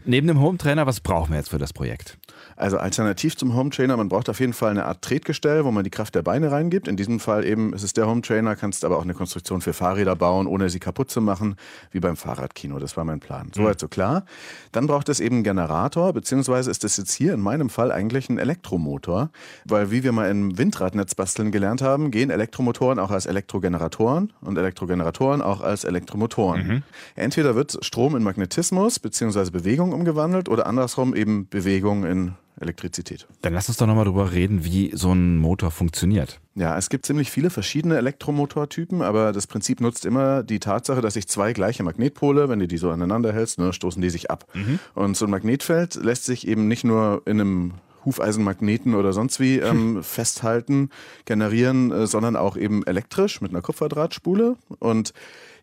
Neben 0.06 0.26
dem 0.26 0.40
Home 0.40 0.56
Trainer, 0.56 0.86
was 0.86 1.00
brauchen 1.00 1.32
wir 1.32 1.36
jetzt 1.36 1.50
für 1.50 1.58
das 1.58 1.74
Projekt? 1.74 2.16
Also 2.56 2.78
alternativ 2.78 3.36
zum 3.36 3.54
Home 3.54 3.68
Trainer, 3.68 3.96
man 3.98 4.08
braucht 4.08 4.30
auf 4.30 4.40
jeden 4.40 4.54
Fall 4.54 4.70
eine 4.70 4.86
Art 4.86 5.02
Tretgestell, 5.02 5.64
wo 5.64 5.70
man 5.70 5.84
die 5.84 5.90
Kraft 5.90 6.14
der 6.14 6.22
Beine 6.22 6.50
reingibt. 6.50 6.88
In 6.88 6.96
diesem 6.96 7.20
Fall 7.20 7.44
eben 7.44 7.74
ist 7.74 7.82
es 7.82 7.92
der 7.92 8.06
Home 8.06 8.22
Trainer, 8.22 8.56
kannst 8.56 8.84
aber 8.84 8.96
auch 8.96 9.02
eine 9.02 9.12
Konstruktion 9.12 9.60
für 9.60 9.74
Fahrräder 9.74 10.16
bauen, 10.16 10.46
ohne 10.46 10.70
sie 10.70 10.78
kaputt 10.78 11.10
zu 11.10 11.20
machen, 11.20 11.56
wie 11.90 12.00
beim 12.00 12.16
Fahrradkino. 12.16 12.78
Das 12.78 12.96
war 12.96 13.04
mein 13.04 13.20
Plan. 13.20 13.50
Soweit 13.54 13.78
so 13.78 13.88
klar. 13.88 14.24
Dann 14.70 14.86
braucht 14.86 15.10
es 15.10 15.20
eben 15.20 15.36
einen 15.36 15.44
Generator, 15.44 16.14
beziehungsweise 16.14 16.70
ist 16.70 16.84
es 16.84 16.96
jetzt 16.96 17.12
hier 17.12 17.34
in 17.34 17.40
meinem 17.40 17.68
Fall 17.68 17.92
eigentlich 17.92 18.30
ein 18.30 18.38
Elektromotor, 18.38 19.30
weil 19.66 19.90
wie 19.90 20.02
wir 20.02 20.12
mal 20.12 20.30
im 20.30 20.56
Windradnetz 20.56 21.14
basteln 21.14 21.52
gelernt 21.52 21.82
haben, 21.82 22.10
gehen 22.10 22.30
Elektromotoren 22.30 22.98
auch 22.98 23.10
als 23.10 23.26
Elektrogeneratoren 23.26 24.32
und 24.40 24.56
Elektrogeneratoren 24.56 25.42
auch 25.42 25.60
als 25.60 25.84
Elektromotoren. 25.84 26.66
Mhm. 26.66 26.82
Entweder 27.16 27.54
wird 27.54 27.81
Strom 27.82 28.16
in 28.16 28.22
Magnetismus 28.22 28.98
bzw. 28.98 29.50
Bewegung 29.50 29.92
umgewandelt 29.92 30.48
oder 30.48 30.66
andersrum 30.66 31.14
eben 31.14 31.48
Bewegung 31.48 32.04
in 32.04 32.34
Elektrizität. 32.60 33.26
Dann 33.40 33.54
lass 33.54 33.68
uns 33.68 33.78
doch 33.78 33.86
nochmal 33.86 34.04
drüber 34.04 34.32
reden, 34.32 34.64
wie 34.64 34.92
so 34.94 35.12
ein 35.12 35.38
Motor 35.38 35.70
funktioniert. 35.70 36.40
Ja, 36.54 36.76
es 36.76 36.90
gibt 36.90 37.06
ziemlich 37.06 37.30
viele 37.30 37.50
verschiedene 37.50 37.96
Elektromotortypen, 37.96 39.02
aber 39.02 39.32
das 39.32 39.46
Prinzip 39.46 39.80
nutzt 39.80 40.04
immer 40.04 40.42
die 40.42 40.60
Tatsache, 40.60 41.00
dass 41.00 41.14
sich 41.14 41.26
zwei 41.28 41.52
gleiche 41.52 41.82
Magnetpole, 41.82 42.48
wenn 42.48 42.58
du 42.58 42.68
die 42.68 42.78
so 42.78 42.90
aneinander 42.90 43.32
hältst, 43.32 43.58
ne, 43.58 43.72
stoßen 43.72 44.00
die 44.00 44.10
sich 44.10 44.30
ab. 44.30 44.46
Mhm. 44.54 44.78
Und 44.94 45.16
so 45.16 45.24
ein 45.24 45.30
Magnetfeld 45.30 45.96
lässt 45.96 46.24
sich 46.24 46.46
eben 46.46 46.68
nicht 46.68 46.84
nur 46.84 47.22
in 47.24 47.40
einem 47.40 47.72
Hufeisenmagneten 48.04 48.94
oder 48.94 49.12
sonst 49.12 49.40
wie 49.40 49.58
ähm, 49.58 50.02
festhalten, 50.02 50.90
generieren, 51.24 51.90
äh, 51.90 52.06
sondern 52.06 52.36
auch 52.36 52.56
eben 52.56 52.84
elektrisch 52.84 53.40
mit 53.40 53.52
einer 53.52 53.62
Kupferdrahtspule. 53.62 54.56
Und 54.78 55.12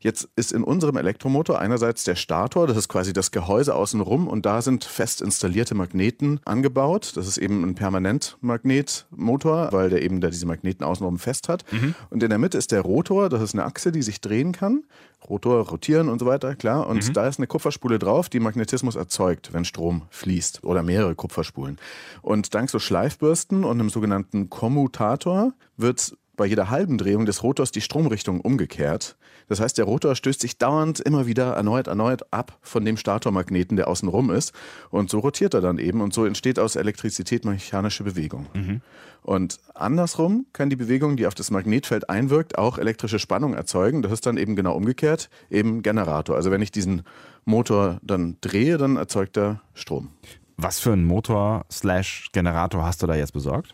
Jetzt 0.01 0.29
ist 0.37 0.53
in 0.53 0.63
unserem 0.63 0.95
Elektromotor 0.95 1.59
einerseits 1.59 2.05
der 2.05 2.15
Stator, 2.15 2.67
das 2.67 2.77
ist 2.77 2.87
quasi 2.87 3.11
das 3.11 3.31
Gehäuse 3.31 3.75
außenrum 3.75 4.27
und 4.27 4.45
da 4.45 4.61
sind 4.61 4.85
fest 4.85 5.21
installierte 5.21 5.75
Magneten 5.75 6.39
angebaut. 6.45 7.13
Das 7.15 7.27
ist 7.27 7.37
eben 7.37 7.63
ein 7.63 7.75
Permanentmagnetmotor, 7.75 9.69
weil 9.71 9.89
der 9.89 10.01
eben 10.01 10.21
da 10.21 10.29
diese 10.29 10.45
Magneten 10.45 10.85
außenrum 10.85 11.19
fest 11.19 11.49
hat. 11.49 11.65
Mhm. 11.71 11.95
Und 12.09 12.23
in 12.23 12.29
der 12.29 12.39
Mitte 12.39 12.57
ist 12.57 12.71
der 12.71 12.81
Rotor, 12.81 13.27
das 13.27 13.41
ist 13.41 13.53
eine 13.53 13.65
Achse, 13.65 13.91
die 13.91 14.01
sich 14.01 14.21
drehen 14.21 14.53
kann. 14.53 14.83
Rotor 15.27 15.67
rotieren 15.67 16.07
und 16.07 16.19
so 16.19 16.25
weiter, 16.25 16.55
klar. 16.55 16.87
Und 16.87 17.05
mhm. 17.05 17.13
da 17.13 17.27
ist 17.27 17.39
eine 17.39 17.47
Kupferspule 17.47 17.99
drauf, 17.99 18.29
die 18.29 18.39
Magnetismus 18.39 18.95
erzeugt, 18.95 19.51
wenn 19.51 19.65
Strom 19.65 20.03
fließt 20.11 20.63
oder 20.63 20.81
mehrere 20.81 21.13
Kupferspulen. 21.13 21.77
Und 22.21 22.55
dank 22.55 22.69
so 22.69 22.79
Schleifbürsten 22.79 23.65
und 23.65 23.79
einem 23.79 23.89
sogenannten 23.89 24.49
Kommutator 24.49 25.51
wird 25.75 26.15
bei 26.37 26.45
jeder 26.45 26.69
halben 26.69 26.97
Drehung 26.97 27.25
des 27.25 27.43
Rotors 27.43 27.71
die 27.71 27.81
Stromrichtung 27.81 28.39
umgekehrt. 28.39 29.17
Das 29.49 29.59
heißt, 29.59 29.77
der 29.77 29.85
Rotor 29.85 30.15
stößt 30.15 30.39
sich 30.39 30.57
dauernd 30.57 30.99
immer 31.01 31.25
wieder 31.25 31.53
erneut, 31.53 31.87
erneut 31.87 32.21
ab 32.31 32.57
von 32.61 32.85
dem 32.85 32.95
Statormagneten, 32.95 33.75
der 33.75 33.87
außen 33.89 34.07
rum 34.07 34.31
ist. 34.31 34.53
Und 34.89 35.09
so 35.09 35.19
rotiert 35.19 35.53
er 35.53 35.61
dann 35.61 35.79
eben 35.79 36.01
und 36.01 36.13
so 36.13 36.25
entsteht 36.25 36.59
aus 36.59 36.77
Elektrizität 36.77 37.43
mechanische 37.43 38.03
Bewegung. 38.03 38.45
Mhm. 38.53 38.81
Und 39.21 39.59
andersrum 39.73 40.45
kann 40.53 40.69
die 40.69 40.75
Bewegung, 40.75 41.17
die 41.17 41.27
auf 41.27 41.35
das 41.35 41.51
Magnetfeld 41.51 42.09
einwirkt, 42.09 42.57
auch 42.57 42.77
elektrische 42.77 43.19
Spannung 43.19 43.53
erzeugen. 43.53 44.01
Das 44.01 44.11
ist 44.11 44.25
dann 44.25 44.37
eben 44.37 44.55
genau 44.55 44.75
umgekehrt, 44.75 45.29
eben 45.49 45.81
Generator. 45.81 46.35
Also 46.35 46.51
wenn 46.51 46.61
ich 46.61 46.71
diesen 46.71 47.01
Motor 47.43 47.99
dann 48.01 48.37
drehe, 48.41 48.77
dann 48.77 48.95
erzeugt 48.95 49.37
er 49.37 49.61
Strom. 49.73 50.09
Was 50.61 50.81
für 50.81 50.91
einen 50.91 51.05
Motor 51.05 51.65
slash 51.71 52.27
Generator 52.33 52.83
hast 52.83 53.01
du 53.01 53.07
da 53.07 53.15
jetzt 53.15 53.31
besorgt? 53.31 53.73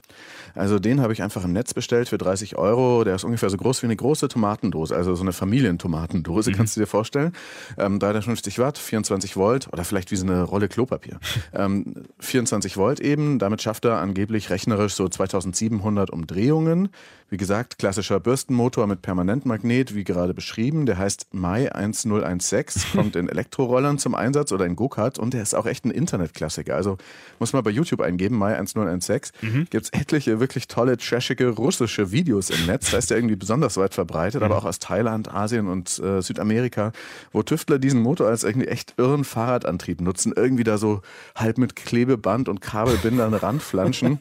Also 0.54 0.78
den 0.78 1.02
habe 1.02 1.14
ich 1.14 1.24
einfach 1.24 1.44
im 1.44 1.52
Netz 1.52 1.74
bestellt 1.74 2.10
für 2.10 2.20
30 2.20 2.58
Euro. 2.58 3.04
Der 3.04 3.16
ist 3.16 3.24
ungefähr 3.24 3.50
so 3.50 3.58
groß 3.58 3.82
wie 3.82 3.88
eine 3.88 3.96
große 3.96 4.28
Tomatendose, 4.28 4.96
also 4.96 5.16
so 5.16 5.24
eine 5.24 5.34
Familientomatendose, 5.34 6.52
mhm. 6.52 6.56
kannst 6.56 6.76
du 6.76 6.82
dir 6.82 6.86
vorstellen. 6.86 7.34
Ähm, 7.80 7.98
350 7.98 8.60
Watt, 8.60 8.78
24 8.78 9.36
Volt 9.36 9.68
oder 9.74 9.84
vielleicht 9.84 10.12
wie 10.12 10.16
so 10.16 10.28
eine 10.28 10.44
Rolle 10.44 10.68
Klopapier. 10.68 11.20
ähm, 11.54 12.04
24 12.20 12.78
Volt 12.78 13.00
eben, 13.00 13.40
damit 13.40 13.64
schafft 13.64 13.86
er 13.86 13.98
angeblich 13.98 14.52
rechnerisch 14.52 14.94
so 14.94 15.10
2700 15.10 16.12
Umdrehungen. 16.12 16.90
Wie 17.28 17.38
gesagt, 17.38 17.80
klassischer 17.80 18.20
Bürstenmotor 18.20 18.86
mit 18.86 19.02
Permanentmagnet, 19.02 19.96
wie 19.96 20.04
gerade 20.04 20.36
beschrieben. 20.36 20.86
Der 20.86 21.00
heißt 21.00 21.34
Mai 21.34 21.72
1016, 21.72 22.84
kommt 22.94 23.16
in 23.16 23.28
Elektrorollern 23.30 23.98
zum 23.98 24.14
Einsatz 24.14 24.52
oder 24.52 24.68
in 24.68 24.76
Go-Kart 24.76 25.18
und 25.18 25.34
der 25.34 25.42
ist 25.42 25.56
auch 25.56 25.66
echt 25.66 25.86
ein 25.86 25.92
Internetklassiker. 25.92 26.75
Also 26.76 26.98
muss 27.40 27.54
man 27.54 27.64
bei 27.64 27.72
YouTube 27.72 28.02
eingeben, 28.02 28.38
Mai 28.38 28.58
1016. 28.58 29.32
Mhm. 29.42 29.68
Gibt 29.70 29.86
es 29.86 29.90
etliche 29.90 30.40
wirklich 30.40 30.68
tolle, 30.68 30.98
trashige 30.98 31.50
russische 31.50 32.12
Videos 32.12 32.50
im 32.50 32.66
Netz. 32.66 32.92
Da 32.92 32.98
ist 32.98 33.10
der 33.10 33.18
irgendwie 33.18 33.36
besonders 33.36 33.78
weit 33.78 33.94
verbreitet, 33.94 34.42
mhm. 34.42 34.46
aber 34.46 34.58
auch 34.58 34.66
aus 34.66 34.80
Thailand, 34.80 35.34
Asien 35.34 35.68
und 35.68 36.00
äh, 36.00 36.22
Südamerika, 36.22 36.92
wo 37.32 37.44
Tüftler 37.44 37.80
diesen 37.80 38.02
Motor 38.02 38.28
als 38.28 38.44
irgendwie 38.44 38.68
echt 38.68 38.94
irren 38.98 39.24
Fahrradantrieb 39.24 40.02
nutzen. 40.02 40.34
Irgendwie 40.36 40.64
da 40.64 40.78
so 40.78 41.02
halb 41.36 41.58
mit 41.58 41.76
Klebeband 41.76 42.50
und 42.50 42.62
Kabelbindern 42.62 43.34
ranflanschen. 43.34 44.20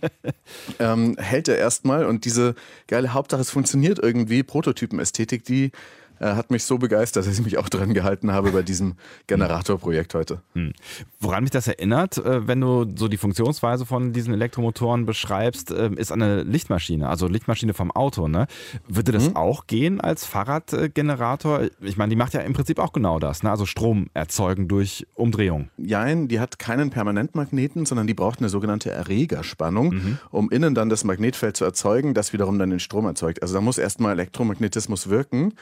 ähm, 0.79 1.17
hält 1.19 1.49
er 1.49 1.59
erstmal 1.59 2.07
und 2.07 2.25
diese 2.25 2.55
geile 2.89 3.13
Hauptsache, 3.13 3.41
es 3.41 3.51
funktioniert 3.51 3.99
irgendwie, 3.99 4.43
Prototypenästhetik, 4.43 5.45
die 5.45 5.73
hat 6.21 6.51
mich 6.51 6.65
so 6.65 6.79
begeistert, 6.79 7.27
dass 7.27 7.39
ich 7.39 7.45
mich 7.45 7.59
auch 7.59 7.69
dran 7.69 7.95
gehalten 7.95 8.33
habe 8.33 8.53
bei 8.53 8.63
diesem 8.63 8.95
Generatorprojekt 9.27 10.15
heute. 10.15 10.43
Hm. 10.55 10.73
Woran 11.21 11.45
mich 11.45 11.51
das 11.51 11.67
erinnert, 11.67 12.19
äh, 12.19 12.47
wenn 12.47 12.61
du 12.61 12.87
so 12.97 13.09
die 13.09 13.17
Funktionsweise 13.17 13.87
von 13.87 14.13
diesen 14.13 14.35
Elektromotoren 14.35 15.07
beschreibst, 15.07 15.71
äh, 15.71 15.91
ist 15.97 16.13
eine 16.13 16.43
Lichtmaschine, 16.43 17.09
also 17.09 17.27
Lichtmaschine 17.27 17.75
vom 17.75 17.91
Auto. 17.91 18.29
Ne? 18.29 18.47
Würde 18.89 19.13
das 19.13 19.27
hm. 19.27 19.37
auch 19.37 19.67
gehen 19.67 20.01
als 20.01 20.25
Fahrradgenerator? 20.27 21.63
Ich 21.81 21.97
meine, 21.97 22.11
die 22.11 22.17
macht 22.17 22.35
ja 22.35 22.41
im 22.41 22.53
Prinzip 22.53 22.79
auch 22.79 22.93
genau 22.93 23.19
das, 23.19 23.43
ne? 23.43 23.51
also 23.51 23.67
Strom 23.67 24.09
erzeugen 24.15 24.69
durch 24.69 25.07
Umdrehung. 25.15 25.69
Nein, 25.77 26.29
die 26.29 26.41
hat 26.41 26.59
keinen 26.59 26.91
Permanentmagneten, 26.91 27.87
sondern 27.87 28.07
die 28.07 28.15
braucht 28.15 28.39
eine 28.39 28.49
sogenannte 28.49 28.91
Erregerspannung, 28.91 29.95
mhm. 29.95 30.19
um 30.31 30.51
innen 30.51 30.75
dann 30.75 30.89
das 30.89 31.05
Magnetfeld 31.05 31.57
zu 31.57 31.65
erzeugen, 31.65 32.15
das 32.15 32.33
wiederum 32.33 32.59
dann 32.59 32.71
den 32.71 32.81
Strom 32.81 33.07
erzeugt. 33.07 33.43
Also 33.43 33.55
da 33.55 33.61
muss 33.61 33.79
erstmal 33.79 34.13
Elektromagnetismus 34.13 35.09
wirken 35.09 35.55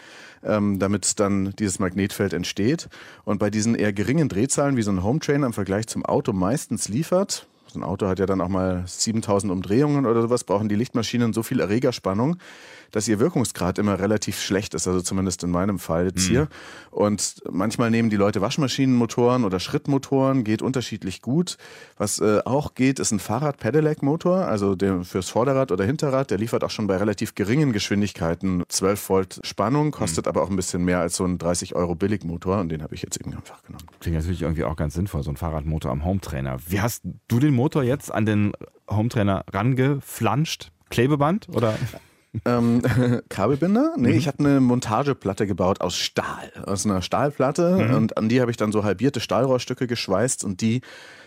ähm, 0.45 0.79
damit 0.79 1.21
dann 1.21 1.53
dieses 1.59 1.79
Magnetfeld 1.79 2.33
entsteht. 2.33 2.89
Und 3.25 3.39
bei 3.39 3.51
diesen 3.51 3.75
eher 3.75 3.93
geringen 3.93 4.29
Drehzahlen, 4.29 4.77
wie 4.77 4.83
so 4.83 4.91
ein 4.91 5.03
Home 5.03 5.21
Trainer 5.21 5.47
im 5.47 5.53
Vergleich 5.53 5.87
zum 5.87 6.05
Auto 6.05 6.33
meistens 6.33 6.89
liefert, 6.89 7.47
so 7.73 7.81
ein 7.81 7.85
Auto 7.85 8.07
hat 8.07 8.19
ja 8.19 8.27
dann 8.27 8.41
auch 8.41 8.49
mal 8.49 8.85
7000 8.87 9.51
Umdrehungen 9.51 10.07
oder 10.07 10.23
sowas, 10.23 10.45
brauchen 10.45 10.69
die 10.69 10.75
Lichtmaschinen 10.75 11.33
so 11.33 11.43
viel 11.43 11.61
Erregerspannung, 11.61 12.37
dass 12.91 13.09
ihr 13.09 13.19
Wirkungsgrad 13.19 13.79
immer 13.79 13.99
relativ 13.99 14.41
schlecht 14.41 14.75
ist, 14.75 14.87
also 14.87 15.01
zumindest 15.01 15.43
in 15.43 15.51
meinem 15.51 15.79
Fall 15.79 16.07
jetzt 16.07 16.29
mhm. 16.29 16.31
hier. 16.31 16.49
Und 16.91 17.43
manchmal 17.51 17.91
nehmen 17.91 18.11
die 18.11 18.17
Leute 18.17 18.43
Waschmaschinenmotoren 18.43 19.45
oder 19.45 19.59
Schrittmotoren, 19.61 20.45
geht 20.45 20.61
unterschiedlich 20.61 21.23
gut. 21.23 21.57
Was 21.97 22.21
äh, 22.21 22.41
auch 22.45 22.75
geht, 22.75 22.99
ist 22.99 23.11
ein 23.11 23.19
Fahrrad-Pedelec-Motor, 23.19 24.47
also 24.47 24.75
der 24.75 25.03
fürs 25.05 25.31
Vorderrad 25.31 25.73
oder 25.73 25.85
Hinterrad, 25.85 26.31
der 26.31 26.39
liefert 26.39 26.65
auch 26.65 26.71
schon 26.71 26.87
bei 26.87 26.99
relativ 26.99 27.35
geringen 27.35 27.73
Geschwindigkeiten 27.73 28.63
12 28.69 29.09
Volt 29.09 29.41
Spannung, 29.43 29.91
kostet 29.91 30.27
mhm. 30.27 30.31
aber 30.31 30.43
auch 30.43 30.51
ein 30.51 30.57
bisschen 30.57 30.85
mehr 30.85 31.01
als 31.01 31.17
so 31.17 31.25
ein 31.25 31.39
30 31.39 31.75
Euro 31.75 31.95
Billigmotor 31.95 32.61
und 32.61 32.69
den 32.69 32.83
habe 32.83 32.95
ich 32.95 33.03
jetzt 33.03 33.19
eben 33.19 33.33
einfach 33.35 33.63
genommen. 33.63 33.87
Klingt 34.01 34.19
natürlich 34.19 34.43
irgendwie 34.43 34.65
auch 34.65 34.77
ganz 34.77 34.93
sinnvoll, 34.93 35.23
so 35.23 35.31
ein 35.31 35.37
Fahrradmotor 35.37 35.91
am 35.91 36.05
Hometrainer. 36.05 36.59
Wie 36.69 36.83
hast 36.83 37.03
du 37.29 37.41
den 37.41 37.55
Motor 37.55 37.62
jetzt 37.83 38.13
an 38.13 38.27
den 38.27 38.53
Hometrainer 38.91 39.45
rangeflanscht? 39.53 40.71
Klebeband 40.91 41.49
oder? 41.49 41.75
ähm, 42.45 42.83
Kabelbinder? 43.29 43.95
Nee, 43.97 44.11
mhm. 44.11 44.15
ich 44.15 44.29
habe 44.29 44.41
eine 44.41 44.61
Montageplatte 44.61 45.47
gebaut 45.47 45.81
aus 45.81 45.97
Stahl, 45.97 46.53
aus 46.67 46.87
einer 46.87 47.03
Stahlplatte 47.03 47.89
mhm. 47.89 47.95
und 47.95 48.17
an 48.17 48.29
die 48.29 48.41
habe 48.41 48.51
ich 48.51 48.57
dann 48.57 48.73
so 48.73 48.85
halbierte 48.85 49.21
Stahlrohrstücke 49.21 49.87
geschweißt 49.87 50.45
und 50.45 50.61
die 50.61 50.83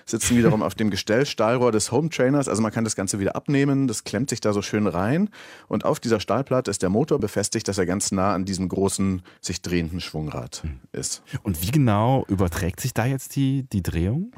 sitzen 0.05 0.37
wiederum 0.37 0.61
auf 0.61 0.75
dem 0.75 0.91
Gestellstahlrohr 0.91 1.71
des 1.71 1.91
Home 1.91 2.09
Trainers. 2.09 2.47
Also 2.47 2.61
man 2.61 2.71
kann 2.71 2.83
das 2.83 2.95
Ganze 2.95 3.19
wieder 3.19 3.35
abnehmen, 3.35 3.87
das 3.87 4.03
klemmt 4.03 4.29
sich 4.29 4.39
da 4.39 4.53
so 4.53 4.61
schön 4.61 4.85
rein. 4.87 5.29
Und 5.67 5.83
auf 5.83 5.99
dieser 5.99 6.19
Stahlplatte 6.19 6.69
ist 6.69 6.83
der 6.83 6.89
Motor 6.89 7.19
befestigt, 7.19 7.67
dass 7.67 7.77
er 7.77 7.85
ganz 7.85 8.11
nah 8.11 8.33
an 8.33 8.45
diesem 8.45 8.69
großen, 8.69 9.23
sich 9.41 9.61
drehenden 9.63 9.99
Schwungrad 9.99 10.61
hm. 10.63 10.79
ist. 10.91 11.23
Und 11.41 11.61
wie 11.63 11.71
genau 11.71 12.23
überträgt 12.27 12.79
sich 12.79 12.93
da 12.93 13.05
jetzt 13.05 13.35
die, 13.35 13.63
die 13.63 13.81
Drehung? 13.81 14.31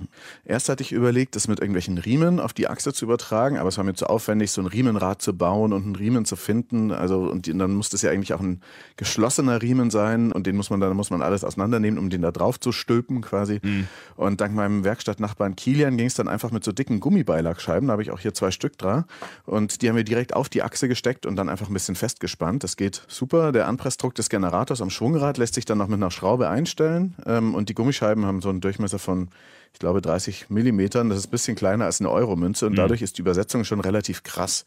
Erst 0.46 0.70
hatte 0.70 0.84
ich 0.84 0.94
überlegt, 0.94 1.36
das 1.36 1.50
mit 1.50 1.60
irgendwelchen 1.60 1.98
Riemen 1.98 2.40
auf 2.40 2.54
die 2.54 2.70
Achse 2.70 2.94
zu 2.94 3.04
übertragen, 3.04 3.58
aber 3.58 3.68
es 3.68 3.78
war 3.78 3.84
mir 3.84 3.94
zu 3.94 4.08
aufwendig, 4.08 4.52
so 4.52 4.62
ein 4.62 4.68
Riemenrad 4.68 5.22
zu 5.22 5.38
bauen 5.38 5.74
und 5.74 5.84
einen 5.84 5.96
Riemen 5.96 6.24
zu 6.24 6.38
finden. 6.38 6.92
Also, 6.92 7.30
und 7.30 7.48
dann 7.48 7.74
muss 7.74 7.90
das 7.90 8.02
ja 8.02 8.12
eigentlich 8.12 8.34
auch 8.34 8.40
ein 8.40 8.62
geschlossener 8.96 9.62
Riemen 9.62 9.92
sein 9.92 10.32
und 10.32 10.48
den 10.48 10.56
muss 10.56 10.70
man 10.70 10.80
dann 10.80 10.96
muss 10.96 11.10
man 11.10 11.22
alles 11.22 11.44
auseinandernehmen, 11.44 12.00
um 12.00 12.10
den 12.10 12.22
da 12.22 12.32
drauf 12.32 12.58
zu 12.58 12.72
stülpen 12.72 13.22
quasi. 13.22 13.60
Mhm. 13.62 13.88
Und 14.16 14.40
dank 14.40 14.56
meinem 14.56 14.86
Werkstattnachbarn 14.86 15.57
Kilian 15.58 15.98
ging 15.98 16.08
es 16.08 16.14
dann 16.14 16.30
einfach 16.30 16.52
mit 16.52 16.64
so 16.64 16.72
dicken 16.72 17.02
Gummibeilagscheiben. 17.02 17.88
Da 17.88 17.92
habe 17.92 18.04
ich 18.04 18.12
auch 18.12 18.20
hier 18.20 18.34
zwei 18.34 18.52
Stück 18.52 18.78
dran. 18.78 19.04
Und 19.46 19.82
die 19.82 19.90
haben 19.90 19.98
wir 19.98 20.06
direkt 20.06 20.34
auf 20.34 20.48
die 20.48 20.64
Achse 20.64 20.88
gesteckt 20.88 21.26
und 21.26 21.36
dann 21.36 21.50
einfach 21.50 21.68
ein 21.68 21.74
bisschen 21.74 21.96
festgespannt. 21.96 22.64
Das 22.64 22.78
geht 22.78 23.02
super. 23.08 23.52
Der 23.52 23.68
Anpressdruck 23.68 24.16
des 24.16 24.30
Generators 24.30 24.82
am 24.82 24.90
Schwungrad 24.90 25.38
lässt 25.38 25.56
sich 25.56 25.66
dann 25.66 25.80
noch 25.80 25.88
mit 25.88 25.98
einer 25.98 26.12
Schraube 26.12 26.48
einstellen. 26.48 27.16
Ähm, 27.26 27.56
und 27.56 27.68
die 27.68 27.74
Gummischeiben 27.74 28.26
haben 28.26 28.42
so 28.42 28.50
einen 28.50 28.62
Durchmesser 28.62 29.00
von, 29.00 29.30
ich 29.74 29.80
glaube, 29.80 30.02
30 30.02 30.50
Millimetern. 30.50 31.10
Das 31.10 31.18
ist 31.18 31.28
ein 31.28 31.32
bisschen 31.32 31.56
kleiner 31.56 31.86
als 31.86 32.00
eine 32.00 32.12
Euromünze. 32.12 32.68
Und 32.68 32.74
mhm. 32.74 32.78
dadurch 32.78 33.02
ist 33.02 33.18
die 33.18 33.22
Übersetzung 33.22 33.66
schon 33.66 33.82
relativ 33.82 34.24
krass. 34.24 34.64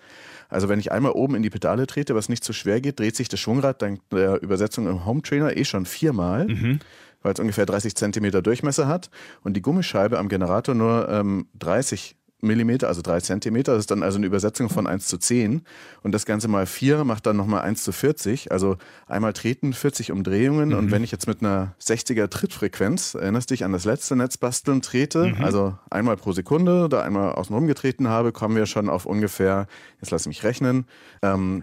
Also 0.48 0.68
wenn 0.68 0.80
ich 0.80 0.90
einmal 0.90 1.12
oben 1.12 1.36
in 1.36 1.42
die 1.42 1.50
Pedale 1.50 1.86
trete, 1.86 2.16
was 2.16 2.28
nicht 2.28 2.42
zu 2.42 2.52
schwer 2.52 2.80
geht, 2.80 2.98
dreht 2.98 3.14
sich 3.14 3.28
das 3.28 3.38
Schwungrad 3.38 3.80
dank 3.80 4.00
der 4.10 4.42
Übersetzung 4.42 4.88
im 4.88 5.06
Home 5.06 5.22
Trainer 5.22 5.56
eh 5.56 5.64
schon 5.64 5.86
viermal. 5.86 6.48
Mhm 6.48 6.80
weil 7.22 7.32
es 7.32 7.40
ungefähr 7.40 7.66
30 7.66 7.94
Zentimeter 7.94 8.42
Durchmesser 8.42 8.86
hat 8.86 9.10
und 9.42 9.56
die 9.56 9.62
Gummischeibe 9.62 10.18
am 10.18 10.28
Generator 10.28 10.74
nur 10.74 11.08
ähm, 11.08 11.48
30 11.58 12.16
Millimeter, 12.42 12.88
also 12.88 13.02
drei 13.02 13.20
Zentimeter. 13.20 13.72
Das 13.72 13.80
ist 13.80 13.90
dann 13.90 14.02
also 14.02 14.18
eine 14.18 14.26
Übersetzung 14.26 14.68
von 14.68 14.86
1 14.86 15.06
zu 15.06 15.18
10. 15.18 15.62
Und 16.02 16.12
das 16.12 16.26
Ganze 16.26 16.48
mal 16.48 16.66
4 16.66 17.04
macht 17.04 17.26
dann 17.26 17.36
nochmal 17.36 17.62
1 17.62 17.82
zu 17.84 17.92
40. 17.92 18.52
Also 18.52 18.76
einmal 19.06 19.32
treten, 19.32 19.72
40 19.72 20.12
Umdrehungen. 20.12 20.70
Mhm. 20.70 20.74
Und 20.76 20.90
wenn 20.90 21.04
ich 21.04 21.10
jetzt 21.10 21.26
mit 21.26 21.40
einer 21.42 21.74
60er 21.80 22.28
Trittfrequenz, 22.28 23.14
erinnerst 23.14 23.50
dich 23.50 23.64
an 23.64 23.72
das 23.72 23.84
letzte 23.84 24.16
Netzbasteln, 24.16 24.82
trete, 24.82 25.28
mhm. 25.28 25.44
also 25.44 25.76
einmal 25.90 26.16
pro 26.16 26.32
Sekunde 26.32 26.88
da 26.88 27.02
einmal 27.02 27.32
außenrum 27.32 27.66
getreten 27.66 28.08
habe, 28.08 28.32
kommen 28.32 28.56
wir 28.56 28.66
schon 28.66 28.88
auf 28.88 29.06
ungefähr, 29.06 29.66
jetzt 30.00 30.10
lass 30.10 30.26
mich 30.26 30.44
rechnen, 30.44 30.86
ähm, 31.22 31.62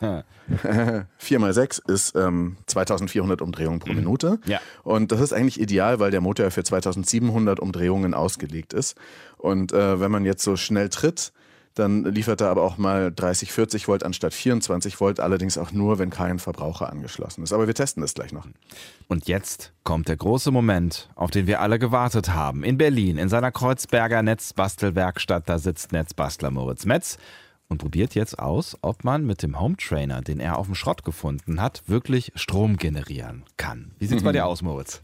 4 1.18 1.38
mal 1.38 1.52
6 1.52 1.78
ist 1.86 2.16
ähm, 2.16 2.56
2400 2.66 3.40
Umdrehungen 3.40 3.78
pro 3.78 3.90
mhm. 3.90 3.96
Minute. 3.96 4.38
Ja. 4.46 4.60
Und 4.82 5.12
das 5.12 5.20
ist 5.20 5.32
eigentlich 5.32 5.60
ideal, 5.60 6.00
weil 6.00 6.10
der 6.10 6.20
Motor 6.20 6.44
ja 6.44 6.50
für 6.50 6.64
2700 6.64 7.60
Umdrehungen 7.60 8.14
ausgelegt 8.14 8.72
ist. 8.72 8.96
Und 9.44 9.72
äh, 9.74 10.00
wenn 10.00 10.10
man 10.10 10.24
jetzt 10.24 10.42
so 10.42 10.56
schnell 10.56 10.88
tritt, 10.88 11.30
dann 11.74 12.04
liefert 12.04 12.40
er 12.40 12.48
aber 12.48 12.62
auch 12.62 12.78
mal 12.78 13.12
30, 13.12 13.52
40 13.52 13.88
Volt 13.88 14.02
anstatt 14.02 14.32
24 14.32 14.98
Volt, 14.98 15.20
allerdings 15.20 15.58
auch 15.58 15.70
nur, 15.70 15.98
wenn 15.98 16.08
kein 16.08 16.38
Verbraucher 16.38 16.90
angeschlossen 16.90 17.42
ist. 17.42 17.52
Aber 17.52 17.66
wir 17.66 17.74
testen 17.74 18.00
das 18.00 18.14
gleich 18.14 18.32
noch. 18.32 18.46
Und 19.06 19.28
jetzt 19.28 19.72
kommt 19.82 20.08
der 20.08 20.16
große 20.16 20.50
Moment, 20.50 21.10
auf 21.14 21.30
den 21.30 21.46
wir 21.46 21.60
alle 21.60 21.78
gewartet 21.78 22.32
haben. 22.32 22.64
In 22.64 22.78
Berlin, 22.78 23.18
in 23.18 23.28
seiner 23.28 23.52
Kreuzberger 23.52 24.22
Netzbastelwerkstatt, 24.22 25.46
da 25.46 25.58
sitzt 25.58 25.92
Netzbastler 25.92 26.50
Moritz 26.50 26.86
Metz 26.86 27.18
und 27.68 27.76
probiert 27.76 28.14
jetzt 28.14 28.38
aus, 28.38 28.78
ob 28.80 29.04
man 29.04 29.26
mit 29.26 29.42
dem 29.42 29.60
Home 29.60 29.76
Trainer, 29.76 30.22
den 30.22 30.40
er 30.40 30.56
auf 30.56 30.66
dem 30.66 30.74
Schrott 30.74 31.04
gefunden 31.04 31.60
hat, 31.60 31.82
wirklich 31.86 32.32
Strom 32.34 32.78
generieren 32.78 33.42
kann. 33.58 33.90
Wie 33.98 34.06
sieht 34.06 34.16
es 34.16 34.22
mhm. 34.22 34.26
bei 34.26 34.32
dir 34.32 34.46
aus, 34.46 34.62
Moritz? 34.62 35.02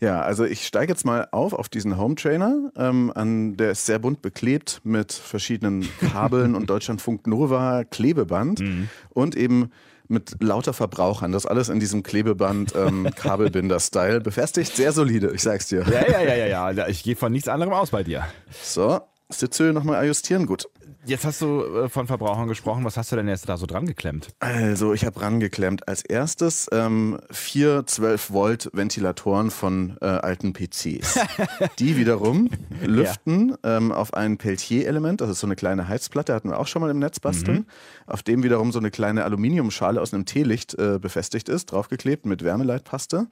Ja, 0.00 0.20
also 0.20 0.44
ich 0.44 0.66
steige 0.66 0.92
jetzt 0.92 1.04
mal 1.04 1.28
auf 1.30 1.52
auf 1.52 1.68
diesen 1.68 1.98
Home 1.98 2.14
Trainer. 2.14 2.70
Ähm, 2.76 3.12
an, 3.14 3.56
der 3.56 3.72
ist 3.72 3.86
sehr 3.86 3.98
bunt 3.98 4.22
beklebt 4.22 4.80
mit 4.84 5.12
verschiedenen 5.12 5.88
Kabeln 6.12 6.54
und 6.54 6.66
Deutschlandfunk 6.70 7.26
Nova 7.26 7.84
Klebeband 7.84 8.60
mhm. 8.60 8.88
und 9.10 9.36
eben 9.36 9.70
mit 10.08 10.42
lauter 10.42 10.72
Verbrauchern. 10.72 11.32
Das 11.32 11.46
alles 11.46 11.68
in 11.68 11.80
diesem 11.80 12.02
Klebeband 12.02 12.74
ähm, 12.76 13.08
Kabelbinder-Style 13.16 14.20
befestigt. 14.20 14.76
Sehr 14.76 14.92
solide, 14.92 15.32
ich 15.34 15.42
sag's 15.42 15.68
dir. 15.68 15.84
Ja, 15.90 16.08
ja, 16.08 16.22
ja, 16.22 16.46
ja, 16.46 16.70
ja. 16.70 16.88
Ich 16.88 17.02
gehe 17.02 17.16
von 17.16 17.32
nichts 17.32 17.48
anderem 17.48 17.72
aus 17.72 17.90
bei 17.90 18.02
dir. 18.02 18.24
So, 18.62 19.00
Sitzhöhe 19.28 19.72
nochmal 19.72 19.96
ajustieren. 19.96 20.46
Gut. 20.46 20.68
Jetzt 21.06 21.24
hast 21.24 21.40
du 21.40 21.62
äh, 21.62 21.88
von 21.88 22.08
Verbrauchern 22.08 22.48
gesprochen. 22.48 22.84
Was 22.84 22.96
hast 22.96 23.12
du 23.12 23.16
denn 23.16 23.28
jetzt 23.28 23.48
da 23.48 23.56
so 23.56 23.66
dran 23.66 23.86
geklemmt? 23.86 24.28
Also, 24.40 24.92
ich 24.92 25.04
habe 25.06 25.20
rangeklemmt. 25.20 25.86
Als 25.86 26.02
erstes 26.02 26.68
ähm, 26.72 27.18
vier 27.30 27.86
12 27.86 28.30
Volt 28.32 28.70
Ventilatoren 28.72 29.52
von 29.52 29.96
äh, 30.00 30.06
alten 30.06 30.52
PCs. 30.52 31.20
Die 31.78 31.96
wiederum 31.96 32.50
lüften 32.82 33.56
ja. 33.62 33.76
ähm, 33.76 33.92
auf 33.92 34.14
ein 34.14 34.36
Peltier-Element. 34.36 35.20
Das 35.20 35.30
ist 35.30 35.38
so 35.38 35.46
eine 35.46 35.54
kleine 35.54 35.86
Heizplatte, 35.86 36.34
hatten 36.34 36.50
wir 36.50 36.58
auch 36.58 36.66
schon 36.66 36.82
mal 36.82 36.90
im 36.90 36.98
Netz 36.98 37.20
basteln. 37.20 37.58
Mhm. 37.58 37.66
Auf 38.06 38.22
dem 38.24 38.42
wiederum 38.42 38.72
so 38.72 38.80
eine 38.80 38.90
kleine 38.90 39.24
Aluminiumschale 39.24 40.00
aus 40.00 40.12
einem 40.12 40.24
Teelicht 40.24 40.74
äh, 40.74 40.98
befestigt 40.98 41.48
ist, 41.48 41.66
draufgeklebt 41.66 42.26
mit 42.26 42.42
Wärmeleitpaste. 42.42 43.28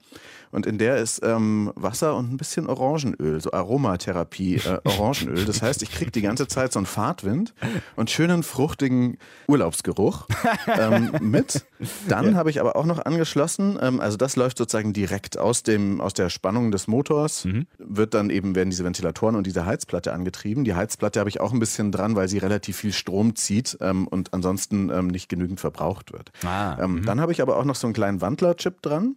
Und 0.53 0.67
in 0.67 0.79
der 0.79 0.99
ist 0.99 1.21
ähm, 1.25 1.73
Wasser 1.75 2.17
und 2.17 2.33
ein 2.33 2.37
bisschen 2.37 2.69
Orangenöl, 2.69 3.41
so 3.41 3.53
Aromatherapie 3.53 4.57
äh, 4.57 4.79
Orangenöl. 4.85 5.45
Das 5.45 5.63
heißt, 5.63 5.83
ich 5.83 5.91
kriege 5.91 6.13
die 6.13 6.23
ganze 6.23 6.47
Zeit 6.47 6.73
so 6.73 6.79
einen 6.79 6.87
Fahrtwind 6.87 7.55
und 7.97 8.11
schönen 8.11 8.43
fruchtigen 8.43 9.19
Urlaubsgeruch 9.49 10.27
ähm, 10.67 11.13
mit. 11.21 11.65
Dann 12.09 12.33
ja. 12.33 12.35
habe 12.35 12.51
ich 12.51 12.61
aber 12.61 12.77
auch 12.77 12.87
noch 12.87 13.05
angeschlossen, 13.05 13.79
ähm, 13.81 14.01
also 14.01 14.17
das 14.17 14.37
läuft 14.37 14.59
sozusagen 14.59 14.93
direkt 14.93 15.39
aus, 15.39 15.63
dem, 15.63 16.01
aus 16.01 16.15
der 16.15 16.31
Spannung 16.31 16.71
des 16.71 16.87
Motors, 16.87 17.45
mhm. 17.45 17.67
wird 17.79 18.15
dann 18.15 18.31
eben, 18.31 18.55
werden 18.55 18.71
diese 18.71 18.85
Ventilatoren 18.85 19.37
und 19.37 19.47
diese 19.47 19.67
Heizplatte 19.67 20.13
angetrieben. 20.13 20.65
Die 20.65 20.75
Heizplatte 20.75 21.21
habe 21.21 21.29
ich 21.29 21.41
auch 21.41 21.53
ein 21.53 21.61
bisschen 21.61 21.93
dran, 21.93 22.17
weil 22.17 22.29
sie 22.29 22.39
relativ 22.39 22.77
viel 22.77 22.93
Strom 22.93 23.37
zieht 23.37 23.79
ähm, 23.81 24.07
und 24.07 24.33
ansonsten 24.35 24.91
ähm, 24.91 25.09
nicht 25.09 25.29
genügend 25.29 25.61
verbraucht 25.61 26.13
wird. 26.13 26.31
Ah, 26.45 26.77
ähm, 26.81 26.97
mhm. 26.97 27.05
dann 27.05 27.21
habe 27.21 27.33
ich 27.33 27.43
aber 27.43 27.57
auch 27.57 27.65
noch 27.65 27.75
so 27.77 27.87
einen 27.87 27.95
kleinen 27.95 28.21
Wandlerchip 28.21 28.83
dran. 28.83 29.17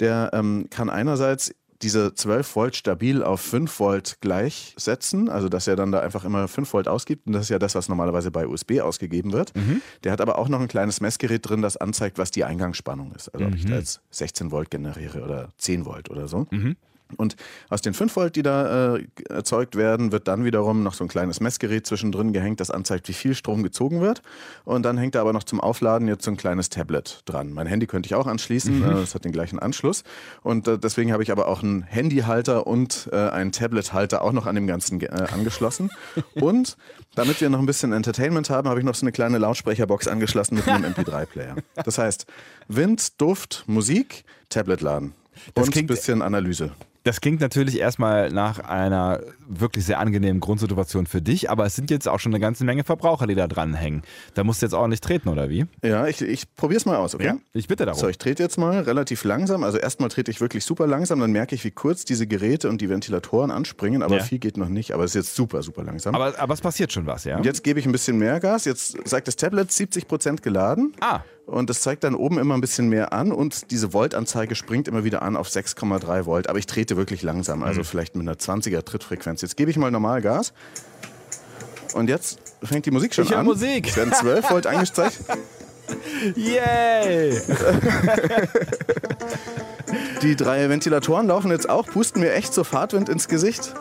Der 0.00 0.30
ähm, 0.34 0.66
kann 0.70 0.90
einerseits 0.90 1.54
diese 1.82 2.14
12 2.14 2.56
Volt 2.56 2.76
stabil 2.76 3.22
auf 3.22 3.40
5 3.40 3.80
Volt 3.80 4.18
gleichsetzen, 4.20 5.28
also 5.28 5.48
dass 5.48 5.66
er 5.66 5.76
dann 5.76 5.92
da 5.92 6.00
einfach 6.00 6.24
immer 6.24 6.48
5 6.48 6.72
Volt 6.72 6.88
ausgibt 6.88 7.26
und 7.26 7.32
das 7.32 7.44
ist 7.44 7.48
ja 7.50 7.58
das, 7.58 7.74
was 7.74 7.88
normalerweise 7.88 8.30
bei 8.30 8.46
USB 8.46 8.80
ausgegeben 8.80 9.32
wird. 9.32 9.54
Mhm. 9.56 9.82
Der 10.04 10.12
hat 10.12 10.20
aber 10.20 10.38
auch 10.38 10.48
noch 10.48 10.60
ein 10.60 10.68
kleines 10.68 11.00
Messgerät 11.00 11.48
drin, 11.48 11.62
das 11.62 11.76
anzeigt, 11.76 12.18
was 12.18 12.30
die 12.30 12.44
Eingangsspannung 12.44 13.12
ist. 13.12 13.28
Also 13.28 13.46
mhm. 13.46 13.52
ob 13.52 13.58
ich 13.58 13.64
da 13.64 13.72
mhm. 13.72 13.78
jetzt 13.78 14.00
16 14.10 14.50
Volt 14.50 14.70
generiere 14.70 15.22
oder 15.22 15.48
10 15.58 15.84
Volt 15.84 16.10
oder 16.10 16.28
so. 16.28 16.46
Mhm. 16.50 16.76
Und 17.16 17.36
aus 17.68 17.82
den 17.82 17.94
5 17.94 18.16
Volt, 18.16 18.36
die 18.36 18.42
da 18.42 18.96
äh, 18.96 19.06
erzeugt 19.28 19.76
werden, 19.76 20.10
wird 20.10 20.26
dann 20.26 20.44
wiederum 20.44 20.82
noch 20.82 20.94
so 20.94 21.04
ein 21.04 21.08
kleines 21.08 21.40
Messgerät 21.40 21.86
zwischendrin 21.86 22.32
gehängt, 22.32 22.58
das 22.58 22.70
anzeigt, 22.70 23.08
wie 23.08 23.12
viel 23.12 23.34
Strom 23.34 23.62
gezogen 23.62 24.00
wird. 24.00 24.22
Und 24.64 24.82
dann 24.82 24.98
hängt 24.98 25.14
da 25.14 25.20
aber 25.20 25.32
noch 25.32 25.44
zum 25.44 25.60
Aufladen 25.60 26.08
jetzt 26.08 26.24
so 26.24 26.32
ein 26.32 26.36
kleines 26.36 26.68
Tablet 26.68 27.22
dran. 27.24 27.52
Mein 27.52 27.68
Handy 27.68 27.86
könnte 27.86 28.08
ich 28.08 28.14
auch 28.16 28.26
anschließen, 28.26 28.80
mhm. 28.80 28.84
äh, 28.84 28.94
das 28.94 29.14
hat 29.14 29.24
den 29.24 29.32
gleichen 29.32 29.60
Anschluss. 29.60 30.02
Und 30.42 30.66
äh, 30.66 30.78
deswegen 30.78 31.12
habe 31.12 31.22
ich 31.22 31.30
aber 31.30 31.46
auch 31.46 31.62
einen 31.62 31.82
Handyhalter 31.82 32.66
und 32.66 33.08
äh, 33.12 33.16
einen 33.16 33.52
Tablethalter 33.52 34.22
auch 34.22 34.32
noch 34.32 34.46
an 34.46 34.56
dem 34.56 34.66
Ganzen 34.66 35.00
äh, 35.00 35.06
angeschlossen. 35.32 35.90
und 36.34 36.76
damit 37.14 37.40
wir 37.40 37.48
noch 37.50 37.60
ein 37.60 37.66
bisschen 37.66 37.92
Entertainment 37.92 38.50
haben, 38.50 38.68
habe 38.68 38.80
ich 38.80 38.84
noch 38.84 38.96
so 38.96 39.04
eine 39.04 39.12
kleine 39.12 39.38
Lautsprecherbox 39.38 40.08
angeschlossen 40.08 40.56
mit 40.56 40.68
einem 40.68 40.92
MP3-Player. 40.92 41.56
Das 41.84 41.98
heißt, 41.98 42.26
Wind, 42.68 43.20
Duft, 43.20 43.64
Musik, 43.68 44.24
Tablet 44.48 44.80
laden. 44.80 45.14
Das 45.54 45.66
und 45.66 45.76
ein 45.76 45.86
bisschen 45.86 46.22
Analyse. 46.22 46.72
Das 47.06 47.20
klingt 47.20 47.40
natürlich 47.40 47.78
erstmal 47.78 48.32
nach 48.32 48.58
einer 48.58 49.20
wirklich 49.46 49.84
sehr 49.86 50.00
angenehmen 50.00 50.40
Grundsituation 50.40 51.06
für 51.06 51.22
dich, 51.22 51.48
aber 51.48 51.64
es 51.64 51.76
sind 51.76 51.88
jetzt 51.88 52.08
auch 52.08 52.18
schon 52.18 52.32
eine 52.32 52.40
ganze 52.40 52.64
Menge 52.64 52.82
Verbraucher, 52.82 53.28
die 53.28 53.36
da 53.36 53.46
dranhängen. 53.46 54.02
Da 54.34 54.42
musst 54.42 54.60
du 54.60 54.66
jetzt 54.66 54.72
ordentlich 54.72 55.00
treten, 55.02 55.28
oder 55.28 55.48
wie? 55.48 55.66
Ja, 55.84 56.08
ich, 56.08 56.20
ich 56.20 56.52
probiere 56.56 56.78
es 56.78 56.84
mal 56.84 56.96
aus, 56.96 57.14
okay? 57.14 57.26
Ja, 57.26 57.36
ich 57.52 57.68
bitte 57.68 57.86
darum. 57.86 58.00
So, 58.00 58.08
ich 58.08 58.18
trete 58.18 58.42
jetzt 58.42 58.58
mal 58.58 58.80
relativ 58.80 59.22
langsam. 59.22 59.62
Also 59.62 59.78
erstmal 59.78 60.08
trete 60.08 60.32
ich 60.32 60.40
wirklich 60.40 60.64
super 60.64 60.88
langsam, 60.88 61.20
dann 61.20 61.30
merke 61.30 61.54
ich, 61.54 61.64
wie 61.64 61.70
kurz 61.70 62.04
diese 62.04 62.26
Geräte 62.26 62.68
und 62.68 62.80
die 62.80 62.88
Ventilatoren 62.88 63.52
anspringen, 63.52 64.02
aber 64.02 64.16
ja. 64.16 64.24
viel 64.24 64.40
geht 64.40 64.56
noch 64.56 64.68
nicht. 64.68 64.90
Aber 64.90 65.04
es 65.04 65.12
ist 65.12 65.26
jetzt 65.26 65.36
super, 65.36 65.62
super 65.62 65.84
langsam. 65.84 66.12
Aber, 66.12 66.36
aber 66.36 66.54
es 66.54 66.60
passiert 66.60 66.92
schon 66.92 67.06
was, 67.06 67.22
ja? 67.22 67.36
Und 67.36 67.46
jetzt 67.46 67.62
gebe 67.62 67.78
ich 67.78 67.86
ein 67.86 67.92
bisschen 67.92 68.18
mehr 68.18 68.40
Gas. 68.40 68.64
Jetzt 68.64 68.96
sagt 69.08 69.28
das 69.28 69.36
Tablet 69.36 69.70
70% 69.70 70.42
geladen. 70.42 70.92
Ah. 71.00 71.20
Und 71.46 71.70
das 71.70 71.80
zeigt 71.80 72.02
dann 72.02 72.16
oben 72.16 72.38
immer 72.38 72.54
ein 72.54 72.60
bisschen 72.60 72.88
mehr 72.88 73.12
an 73.12 73.30
und 73.30 73.70
diese 73.70 73.92
Voltanzeige 73.92 74.56
springt 74.56 74.88
immer 74.88 75.04
wieder 75.04 75.22
an 75.22 75.36
auf 75.36 75.48
6,3 75.48 76.26
Volt. 76.26 76.48
Aber 76.48 76.58
ich 76.58 76.66
trete 76.66 76.96
wirklich 76.96 77.22
langsam, 77.22 77.62
also 77.62 77.80
mhm. 77.80 77.84
vielleicht 77.84 78.16
mit 78.16 78.28
einer 78.28 78.36
20er 78.36 78.84
Trittfrequenz. 78.84 79.42
Jetzt 79.42 79.56
gebe 79.56 79.70
ich 79.70 79.76
mal 79.76 79.92
normal 79.92 80.22
Gas. 80.22 80.52
Und 81.94 82.08
jetzt 82.08 82.40
fängt 82.64 82.84
die 82.84 82.90
Musik 82.90 83.14
schon 83.14 83.26
ich 83.26 83.36
an. 83.36 83.46
Musik. 83.46 83.86
Es 83.88 83.96
werden 83.96 84.12
12 84.12 84.50
Volt 84.50 84.66
angezeigt. 84.66 85.18
Yay! 86.34 87.40
die 90.22 90.34
drei 90.34 90.68
Ventilatoren 90.68 91.28
laufen 91.28 91.52
jetzt 91.52 91.70
auch, 91.70 91.86
pusten 91.86 92.22
mir 92.22 92.32
echt 92.32 92.52
so 92.52 92.64
Fahrtwind 92.64 93.08
ins 93.08 93.28
Gesicht. 93.28 93.72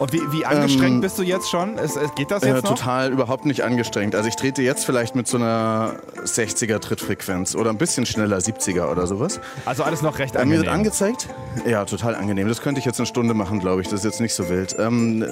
Und 0.00 0.14
wie, 0.14 0.32
wie 0.32 0.46
angestrengt 0.46 0.94
ähm, 0.94 1.00
bist 1.02 1.18
du 1.18 1.22
jetzt 1.22 1.50
schon? 1.50 1.76
Es, 1.76 1.94
es, 1.94 2.14
geht 2.14 2.30
das 2.30 2.42
jetzt 2.42 2.50
äh, 2.50 2.62
noch? 2.62 2.74
Total 2.74 3.12
überhaupt 3.12 3.44
nicht 3.44 3.62
angestrengt. 3.64 4.14
Also 4.14 4.28
ich 4.28 4.36
trete 4.36 4.62
jetzt 4.62 4.86
vielleicht 4.86 5.14
mit 5.14 5.28
so 5.28 5.36
einer 5.36 5.96
60er 6.24 6.80
Trittfrequenz 6.80 7.54
oder 7.54 7.68
ein 7.68 7.76
bisschen 7.76 8.06
schneller, 8.06 8.38
70er 8.38 8.90
oder 8.90 9.06
sowas. 9.06 9.40
Also 9.66 9.82
alles 9.82 10.00
noch 10.00 10.18
recht 10.18 10.36
äh, 10.36 10.38
angenehm. 10.38 10.60
Mir 10.60 10.64
wird 10.64 10.74
angezeigt? 10.74 11.28
Ja, 11.66 11.84
total 11.84 12.14
angenehm. 12.14 12.48
Das 12.48 12.62
könnte 12.62 12.78
ich 12.78 12.86
jetzt 12.86 12.98
eine 12.98 13.06
Stunde 13.06 13.34
machen, 13.34 13.60
glaube 13.60 13.82
ich. 13.82 13.88
Das 13.88 14.00
ist 14.00 14.04
jetzt 14.06 14.20
nicht 14.22 14.32
so 14.32 14.48
wild. 14.48 14.74
Ähm, 14.78 15.26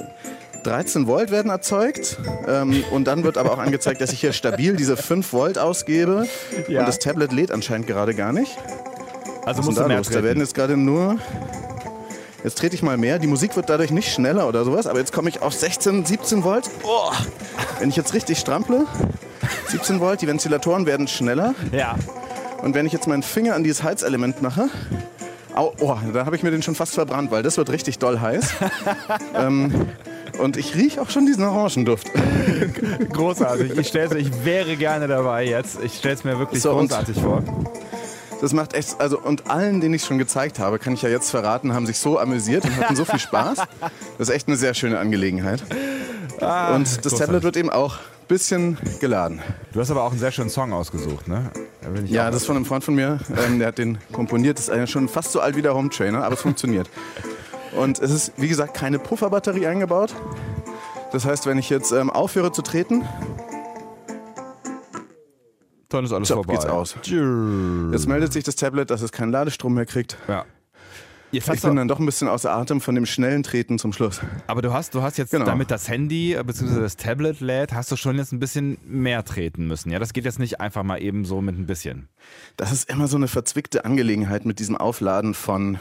13 0.63 1.07
Volt 1.07 1.31
werden 1.31 1.49
erzeugt 1.49 2.19
ähm, 2.47 2.83
und 2.91 3.05
dann 3.05 3.23
wird 3.23 3.39
aber 3.39 3.53
auch 3.53 3.57
angezeigt, 3.57 4.01
dass 4.01 4.13
ich 4.13 4.21
hier 4.21 4.33
stabil 4.33 4.75
diese 4.75 4.97
5 4.97 5.33
Volt 5.33 5.57
ausgebe 5.57 6.27
ja. 6.67 6.81
und 6.81 6.85
das 6.85 6.99
Tablet 6.99 7.31
lädt 7.31 7.49
anscheinend 7.49 7.87
gerade 7.87 8.13
gar 8.13 8.33
nicht. 8.33 8.55
Also 9.45 9.63
du 9.63 9.71
mehr 9.71 9.97
los? 9.97 10.09
Da 10.09 10.21
werden 10.21 10.39
jetzt 10.41 10.53
gerade 10.53 10.77
nur 10.77 11.17
Jetzt 12.43 12.57
trete 12.57 12.75
ich 12.75 12.83
mal 12.83 12.97
mehr. 12.97 13.19
Die 13.19 13.27
Musik 13.27 13.55
wird 13.55 13.69
dadurch 13.69 13.91
nicht 13.91 14.11
schneller 14.11 14.47
oder 14.47 14.63
sowas, 14.63 14.87
aber 14.87 14.99
jetzt 14.99 15.11
komme 15.11 15.29
ich 15.29 15.41
auf 15.41 15.53
16, 15.53 16.05
17 16.05 16.43
Volt. 16.43 16.69
Oh. 16.83 17.11
Wenn 17.79 17.89
ich 17.89 17.95
jetzt 17.95 18.13
richtig 18.13 18.39
strample, 18.39 18.85
17 19.67 19.99
Volt, 19.99 20.21
die 20.21 20.27
Ventilatoren 20.27 20.85
werden 20.85 21.07
schneller. 21.07 21.53
Ja. 21.71 21.95
Und 22.61 22.75
wenn 22.75 22.85
ich 22.85 22.93
jetzt 22.93 23.07
meinen 23.07 23.23
Finger 23.23 23.55
an 23.55 23.63
dieses 23.63 23.83
Heizelement 23.83 24.41
mache, 24.41 24.69
au, 25.55 25.73
oh, 25.79 25.97
da 26.13 26.25
habe 26.25 26.35
ich 26.35 26.43
mir 26.43 26.51
den 26.51 26.61
schon 26.61 26.75
fast 26.75 26.93
verbrannt, 26.93 27.31
weil 27.31 27.43
das 27.43 27.57
wird 27.57 27.69
richtig 27.69 27.99
doll 27.99 28.19
heiß. 28.19 28.53
ähm, 29.35 29.87
und 30.39 30.55
ich 30.55 30.75
rieche 30.75 31.01
auch 31.01 31.09
schon 31.09 31.25
diesen 31.25 31.43
Orangenduft. 31.43 32.07
Großartig. 33.11 33.77
Ich, 33.77 33.93
ich 33.93 34.45
wäre 34.45 34.77
gerne 34.77 35.07
dabei 35.07 35.45
jetzt. 35.45 35.79
Ich 35.83 35.97
stelle 35.97 36.15
es 36.15 36.23
mir 36.23 36.39
wirklich 36.39 36.61
so, 36.61 36.71
großartig 36.71 37.19
vor. 37.19 37.43
Das 38.41 38.53
macht 38.53 38.73
echt, 38.73 38.99
also 38.99 39.19
und 39.19 39.49
allen, 39.49 39.81
denen 39.81 39.93
ich 39.93 40.05
schon 40.05 40.17
gezeigt 40.17 40.59
habe, 40.59 40.79
kann 40.79 40.93
ich 40.93 41.01
ja 41.01 41.09
jetzt 41.09 41.29
verraten, 41.29 41.73
haben 41.73 41.85
sich 41.85 41.99
so 41.99 42.17
amüsiert 42.17 42.63
und 42.65 42.77
hatten 42.77 42.95
so 42.95 43.05
viel 43.05 43.19
Spaß. 43.19 43.57
Das 44.17 44.29
ist 44.29 44.33
echt 44.33 44.47
eine 44.47 44.55
sehr 44.57 44.73
schöne 44.73 44.99
Angelegenheit. 44.99 45.63
Ah, 46.39 46.75
und 46.75 46.83
das 46.83 47.01
großartig. 47.01 47.19
Tablet 47.19 47.43
wird 47.43 47.57
eben 47.57 47.69
auch 47.69 47.95
ein 47.95 48.27
bisschen 48.29 48.77
geladen. 49.01 49.41
Du 49.73 49.81
hast 49.81 49.91
aber 49.91 50.03
auch 50.03 50.11
einen 50.11 50.19
sehr 50.19 50.31
schönen 50.31 50.49
Song 50.49 50.71
ausgesucht, 50.71 51.27
ne? 51.27 51.51
Da 51.81 52.01
ja, 52.05 52.31
das 52.31 52.41
ist 52.41 52.47
von 52.47 52.55
einem 52.55 52.65
Freund 52.65 52.83
von 52.83 52.95
mir. 52.95 53.19
Ähm, 53.45 53.59
der 53.59 53.69
hat 53.69 53.77
den 53.77 53.97
komponiert. 54.11 54.57
Das 54.57 54.69
ist 54.69 54.89
schon 54.89 55.09
fast 55.09 55.31
so 55.31 55.41
alt 55.41 55.55
wie 55.55 55.61
der 55.61 55.73
Home 55.75 55.89
Trainer, 55.89 56.23
aber 56.23 56.35
es 56.35 56.41
funktioniert. 56.41 56.89
Und 57.75 57.99
es 57.99 58.11
ist, 58.11 58.33
wie 58.37 58.47
gesagt, 58.47 58.73
keine 58.73 58.99
Pufferbatterie 58.99 59.67
eingebaut. 59.67 60.15
Das 61.11 61.25
heißt, 61.25 61.45
wenn 61.45 61.57
ich 61.57 61.69
jetzt 61.69 61.91
ähm, 61.91 62.09
aufhöre 62.09 62.51
zu 62.51 62.61
treten, 62.61 63.03
dann 65.89 66.05
ist 66.05 66.13
alles 66.13 66.29
Job 66.29 66.45
vorbei. 66.45 66.53
geht's 66.53 66.65
aus. 66.65 66.95
Jetzt 66.95 68.07
meldet 68.07 68.31
sich 68.31 68.43
das 68.43 68.55
Tablet, 68.55 68.89
dass 68.89 69.01
es 69.01 69.11
keinen 69.11 69.31
Ladestrom 69.31 69.73
mehr 69.73 69.85
kriegt. 69.85 70.17
Ja. 70.27 70.45
ich 71.31 71.45
bin 71.45 71.75
dann 71.75 71.87
doch 71.87 71.99
ein 71.99 72.05
bisschen 72.05 72.27
außer 72.27 72.51
Atem 72.51 72.79
von 72.79 72.95
dem 72.95 73.05
schnellen 73.05 73.43
Treten 73.43 73.79
zum 73.79 73.91
Schluss. 73.93 74.21
Aber 74.47 74.61
du 74.61 74.71
hast, 74.71 74.95
du 74.95 75.01
hast 75.01 75.17
jetzt, 75.17 75.31
genau. 75.31 75.45
damit 75.45 75.71
das 75.71 75.89
Handy 75.89 76.33
äh, 76.33 76.43
bzw. 76.43 76.79
das 76.79 76.95
Tablet 76.95 77.39
lädt, 77.39 77.73
hast 77.73 77.91
du 77.91 77.95
schon 77.95 78.17
jetzt 78.17 78.31
ein 78.31 78.39
bisschen 78.39 78.77
mehr 78.85 79.25
treten 79.25 79.67
müssen. 79.67 79.91
Ja, 79.91 79.99
das 79.99 80.13
geht 80.13 80.25
jetzt 80.25 80.39
nicht 80.39 80.61
einfach 80.61 80.83
mal 80.83 81.01
eben 81.01 81.25
so 81.25 81.41
mit 81.41 81.57
ein 81.57 81.65
bisschen. 81.65 82.07
Das 82.55 82.71
ist 82.71 82.89
immer 82.89 83.07
so 83.07 83.17
eine 83.17 83.27
verzwickte 83.27 83.85
Angelegenheit 83.85 84.45
mit 84.45 84.59
diesem 84.59 84.77
Aufladen 84.77 85.33
von 85.33 85.79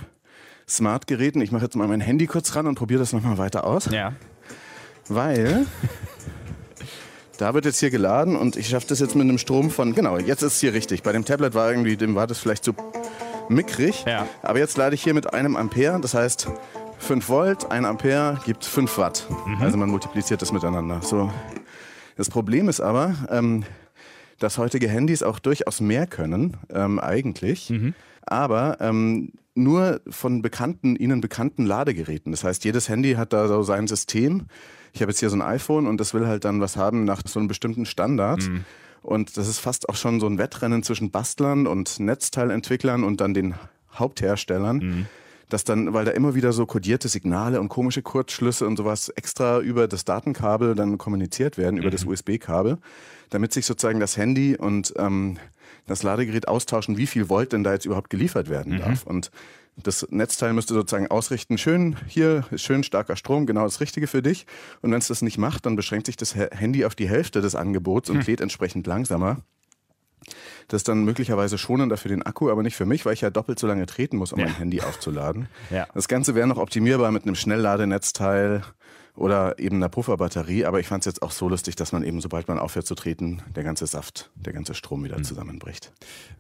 Smartgeräten. 0.69 1.41
Ich 1.41 1.53
mache 1.53 1.65
jetzt 1.65 1.77
mal 1.77 1.89
mein 1.89 2.01
Handy 2.01 2.27
kurz 2.27 2.55
ran 2.55 2.67
und 2.67 2.75
probiere 2.75 3.01
das 3.01 3.13
nochmal 3.13 3.39
weiter 3.39 3.65
aus. 3.65 3.87
Ja. 3.87 4.15
Weil 5.09 5.67
da 7.39 7.55
wird 7.55 7.65
jetzt 7.65 7.79
hier 7.79 7.91
geladen 7.91 8.37
und 8.37 8.57
ich 8.57 8.69
schaffe 8.69 8.89
das 8.89 8.99
jetzt 8.99 9.15
mit 9.15 9.23
einem 9.23 9.39
Strom 9.39 9.71
von, 9.71 9.95
genau, 9.95 10.19
jetzt 10.19 10.43
ist 10.43 10.55
es 10.55 10.61
hier 10.61 10.75
richtig. 10.75 11.03
Bei 11.03 11.13
dem 11.13 11.25
Tablet 11.25 11.55
war 11.55 11.71
irgendwie, 11.71 11.97
dem 11.97 12.15
war 12.15 12.27
das 12.27 12.39
vielleicht 12.39 12.65
zu 12.65 12.75
mickrig. 13.49 14.05
Ja. 14.07 14.27
Aber 14.43 14.59
jetzt 14.59 14.77
lade 14.77 14.95
ich 14.95 15.03
hier 15.03 15.15
mit 15.15 15.33
einem 15.33 15.57
Ampere, 15.57 16.01
das 16.01 16.15
heißt 16.15 16.49
5 16.99 17.29
Volt, 17.29 17.71
1 17.71 17.87
Ampere 17.87 18.41
gibt 18.45 18.65
5 18.65 18.99
Watt. 18.99 19.27
Mhm. 19.47 19.63
Also 19.63 19.79
man 19.79 19.89
multipliziert 19.89 20.43
das 20.43 20.53
miteinander. 20.53 21.01
So. 21.01 21.33
Das 22.17 22.29
Problem 22.29 22.69
ist 22.69 22.81
aber, 22.81 23.15
ähm, 23.31 23.65
dass 24.41 24.59
heutige 24.59 24.89
Handys 24.89 25.23
auch 25.23 25.39
durchaus 25.39 25.81
mehr 25.81 26.09
können, 26.09 26.57
ähm, 26.75 26.99
eigentlich. 26.99 27.71
Mhm. 27.71 27.95
Aber 28.23 28.79
ähm, 28.81 29.33
nur 29.55 30.01
von 30.09 30.43
bekannten, 30.43 30.97
ihnen 30.97 31.21
bekannten 31.21 31.67
Ladegeräten. 31.67 32.33
Das 32.33 32.43
heißt, 32.43 32.65
jedes 32.65 32.89
Handy 32.89 33.15
hat 33.15 33.33
da 33.33 33.47
so 33.47 33.63
sein 33.63 33.87
System 33.87 34.47
ich 34.93 35.03
habe 35.03 35.11
jetzt 35.11 35.21
hier 35.21 35.31
so 35.31 35.37
ein 35.37 35.43
iPhone 35.43 35.87
und 35.87 35.99
das 36.01 36.15
will 36.15 36.27
halt 36.27 36.45
dann 36.45 36.61
was 36.61 36.77
haben 36.77 37.05
nach 37.05 37.23
so 37.27 37.39
einem 37.39 37.49
bestimmten 37.49 37.87
Standard. 37.87 38.43
Mhm. 38.43 38.65
Und 39.03 39.37
das 39.37 39.49
ist 39.49 39.59
fast 39.59 39.89
auch 39.89 39.97
schon 39.97 40.21
so 40.21 40.27
ein 40.27 40.39
Wettrennen 40.39 40.83
zwischen 40.83 41.11
Bastlern 41.11 41.67
und 41.67 42.01
Netzteilentwicklern 42.01 43.05
und 43.05 43.21
dann 43.21 43.33
den 43.33 43.55
Hauptherstellern. 43.95 44.77
Mhm. 44.79 45.07
Dass 45.49 45.65
dann, 45.65 45.95
weil 45.95 46.05
da 46.05 46.11
immer 46.11 46.35
wieder 46.35 46.53
so 46.53 46.67
kodierte 46.67 47.09
Signale 47.09 47.61
und 47.61 47.69
komische 47.69 48.03
Kurzschlüsse 48.03 48.67
und 48.67 48.77
sowas 48.77 49.09
extra 49.09 49.61
über 49.61 49.89
das 49.89 50.05
Datenkabel 50.05 50.75
dann 50.75 50.99
kommuniziert 50.99 51.57
werden, 51.57 51.77
mhm. 51.77 51.83
über 51.83 51.91
das 51.91 52.05
USB-Kabel, 52.05 52.79
damit 53.31 53.53
sich 53.53 53.65
sozusagen 53.65 54.01
das 54.01 54.17
Handy 54.17 54.57
und 54.57 54.93
ähm, 54.97 55.39
das 55.87 56.03
Ladegerät 56.03 56.49
austauschen, 56.49 56.99
wie 56.99 57.07
viel 57.07 57.29
Volt 57.29 57.53
denn 57.53 57.65
da 57.65 57.73
jetzt 57.73 57.87
überhaupt 57.87 58.11
geliefert 58.11 58.49
werden 58.49 58.75
mhm. 58.75 58.79
darf. 58.79 59.05
Und 59.05 59.31
das 59.83 60.07
Netzteil 60.11 60.53
müsste 60.53 60.75
sozusagen 60.75 61.07
ausrichten, 61.09 61.57
schön, 61.57 61.97
hier 62.07 62.45
ist 62.51 62.63
schön 62.63 62.83
starker 62.83 63.17
Strom, 63.17 63.47
genau 63.47 63.65
das 63.65 63.81
Richtige 63.81 64.07
für 64.07 64.23
dich. 64.23 64.47
Und 64.83 64.91
wenn 64.91 64.99
es 64.99 65.09
das 65.09 65.23
nicht 65.23 65.39
macht, 65.39 65.67
dann 65.67 65.77
beschränkt 65.77 66.07
sich 66.07 66.17
das 66.17 66.35
Handy 66.35 66.85
auf 66.85 66.95
die 66.95 67.09
Hälfte 67.09 67.41
des 67.41 67.55
Angebots 67.55 68.11
und 68.11 68.19
hm. 68.19 68.27
lädt 68.27 68.41
entsprechend 68.41 68.87
langsamer. 68.87 69.39
Das 70.69 70.81
ist 70.81 70.89
dann 70.89 71.05
möglicherweise 71.05 71.59
schonender 71.59 71.97
für 71.97 72.09
den 72.09 72.23
Akku, 72.23 72.51
aber 72.51 72.63
nicht 72.63 72.77
für 72.77 72.87
mich, 72.87 73.07
weil 73.07 73.15
ich 73.15 73.23
ja 73.23 73.31
doppelt 73.31 73.59
so 73.59 73.67
lange 73.67 73.87
treten 73.87 74.17
muss, 74.17 74.33
um 74.33 74.41
ja. 74.41 74.47
mein 74.47 74.57
Handy 74.57 74.81
aufzuladen. 74.81 75.49
Ja. 75.71 75.87
Das 75.95 76.09
Ganze 76.09 76.35
wäre 76.35 76.47
noch 76.47 76.59
optimierbar 76.59 77.11
mit 77.11 77.25
einem 77.25 77.35
Schnellladenetzteil 77.35 78.63
oder 79.19 79.59
eben 79.59 79.77
einer 79.77 79.89
Pufferbatterie. 79.89 80.65
Aber 80.65 80.81
ich 80.81 80.87
fand 80.87 81.03
es 81.03 81.07
jetzt 81.07 81.23
auch 81.23 81.33
so 81.33 81.49
lustig, 81.49 81.77
dass 81.77 81.93
man 81.93 82.05
eben, 82.05 82.21
sobald 82.21 82.49
man 82.49 82.59
aufhört 82.59 82.87
zu 82.87 82.95
treten, 82.95 83.43
der 83.55 83.65
ganze 83.65 83.87
Saft, 83.87 84.31
der 84.37 84.53
ganze 84.53 84.75
Strom 84.75 85.03
wieder 85.05 85.19
mhm. 85.19 85.25
zusammenbricht. 85.25 85.93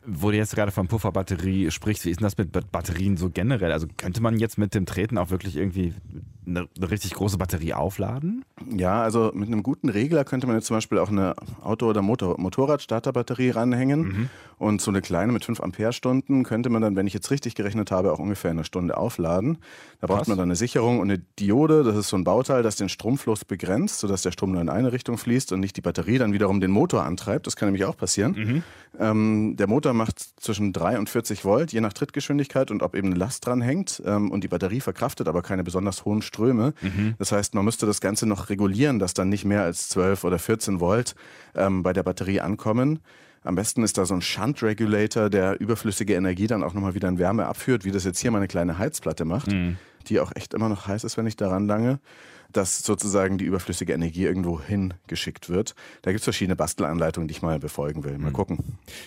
Wo 0.07 0.31
du 0.31 0.37
jetzt 0.37 0.55
gerade 0.55 0.71
von 0.71 0.87
Pufferbatterie 0.87 1.71
sprichst, 1.71 2.05
wie 2.05 2.11
ist 2.11 2.21
denn 2.21 2.25
das 2.25 2.39
mit 2.39 2.53
Batterien 2.71 3.17
so 3.17 3.31
generell? 3.31 3.73
Also 3.73 3.89
könnte 3.97 4.23
man 4.23 4.39
jetzt 4.39 4.59
mit 4.59 4.75
dem 4.75 4.87
Treten 4.87 5.19
auch 5.19 5.31
wirklich 5.31 5.57
irgendwie 5.57 5.93
eine, 6.47 6.69
eine 6.77 6.91
richtig 6.91 7.15
große 7.15 7.37
Batterie 7.37 7.75
aufladen? 7.75 8.45
Ja, 8.77 9.03
also 9.03 9.31
mit 9.35 9.49
einem 9.49 9.63
guten 9.63 9.89
Regler 9.89 10.25
könnte 10.25 10.47
man 10.47 10.57
jetzt 10.57 10.67
zum 10.67 10.77
Beispiel 10.77 10.99
auch 10.99 11.11
eine 11.11 11.35
Auto- 11.63 11.89
oder 11.89 12.03
Motor 12.03 12.41
Motorradstarterbatterie 12.41 13.51
ranhängen. 13.51 14.01
Mhm. 14.01 14.31
Und 14.59 14.81
so 14.81 14.91
eine 14.91 15.01
kleine 15.01 15.33
mit 15.33 15.45
5 15.45 15.61
Ampere-Stunden 15.61 16.43
könnte 16.43 16.69
man 16.69 16.83
dann, 16.83 16.97
wenn 16.97 17.07
ich 17.07 17.15
jetzt 17.15 17.31
richtig 17.31 17.55
gerechnet 17.55 17.93
habe, 17.93 18.13
auch 18.13 18.19
ungefähr 18.19 18.51
eine 18.51 18.65
Stunde 18.65 18.97
aufladen. 18.97 19.59
Da 20.01 20.09
braucht 20.09 20.21
Krass. 20.21 20.29
man 20.29 20.39
dann 20.39 20.49
eine 20.49 20.57
Sicherung 20.57 20.99
und 20.99 21.11
eine 21.11 21.19
Diode. 21.39 21.85
Das 21.85 21.97
ist 21.97 22.09
so 22.09 22.17
ein 22.17 22.25
Bauteil, 22.25 22.63
das 22.69 22.77
den 22.77 22.89
Stromfluss 22.89 23.45
begrenzt, 23.45 23.99
sodass 23.99 24.23
der 24.23 24.31
Strom 24.31 24.53
nur 24.53 24.61
in 24.61 24.69
eine 24.69 24.93
Richtung 24.93 25.19
fließt 25.19 25.53
und 25.53 25.61
nicht 25.61 25.77
die 25.77 25.81
Batterie 25.81 26.19
dann 26.19 26.33
wiederum 26.33 26.61
den 26.61 26.71
Motor 26.71 27.03
antreibt. 27.03 27.47
Das 27.47 27.57
kann 27.57 27.69
nämlich 27.69 27.85
auch 27.85 27.97
passieren. 27.97 28.33
Mhm. 28.33 28.63
Ähm, 29.01 29.57
der 29.57 29.67
Motor 29.67 29.93
macht 29.95 30.21
zwischen 30.41 30.73
3 30.73 30.99
und 30.99 31.09
40 31.09 31.45
Volt, 31.45 31.73
je 31.73 31.81
nach 31.81 31.93
Trittgeschwindigkeit 31.93 32.71
und 32.71 32.83
ob 32.83 32.95
eben 32.95 33.09
eine 33.09 33.17
Last 33.17 33.47
dran 33.47 33.61
hängt. 33.61 34.03
Ähm, 34.05 34.31
und 34.31 34.45
die 34.45 34.49
Batterie 34.49 34.81
verkraftet 34.81 35.29
aber 35.29 35.43
keine 35.43 35.65
besonders 35.65 36.05
hohen 36.05 36.23
Ströme. 36.23 36.75
Mhm. 36.83 37.15
Das 37.19 37.33
heißt, 37.33 37.55
man 37.55 37.65
müsste 37.65 37.87
das 37.87 38.01
Ganze 38.01 38.27
noch 38.27 38.51
regulieren, 38.51 38.99
dass 38.99 39.15
dann 39.15 39.29
nicht 39.29 39.45
mehr 39.45 39.63
als 39.63 39.89
12 39.89 40.25
oder 40.25 40.39
14 40.39 40.81
Volt 40.81 41.15
ähm, 41.55 41.83
bei 41.83 41.93
der 41.93 42.03
Batterie 42.03 42.41
ankommen. 42.41 43.01
Am 43.45 43.55
besten 43.55 43.83
ist 43.83 43.97
da 43.97 44.05
so 44.05 44.15
ein 44.15 44.21
Shunt-Regulator, 44.21 45.31
der 45.31 45.61
überflüssige 45.61 46.15
Energie 46.15 46.47
dann 46.47 46.63
auch 46.63 46.75
nochmal 46.75 46.95
wieder 46.95 47.09
in 47.09 47.19
Wärme 47.19 47.47
abführt, 47.47 47.85
wie 47.85 47.91
das 47.91 48.05
jetzt 48.05 48.19
hier 48.19 48.31
meine 48.31 48.49
kleine 48.49 48.79
Heizplatte 48.79 49.25
macht, 49.25 49.53
mhm. 49.53 49.79
die 50.09 50.21
auch 50.21 50.33
echt 50.35 50.55
immer 50.55 50.69
noch 50.69 50.87
heiß 50.87 51.05
ist, 51.05 51.17
wenn 51.17 51.27
ich 51.27 51.37
daran 51.37 51.67
lange 51.67 52.01
dass 52.51 52.79
sozusagen 52.79 53.37
die 53.37 53.45
überflüssige 53.45 53.93
Energie 53.93 54.25
irgendwo 54.25 54.61
hingeschickt 54.61 55.51
wird. 55.51 55.75
Da 56.03 56.13
gibt 56.13 56.21
es 56.21 56.25
verschiedene 56.25 56.57
Bastelanleitungen, 56.57 57.29
die 57.29 57.33
ich 57.33 57.43
mal 57.43 57.59
befolgen 57.59 58.05
will. 58.05 58.17
Mal 58.17 58.29
hm. 58.29 58.33
gucken. 58.33 58.59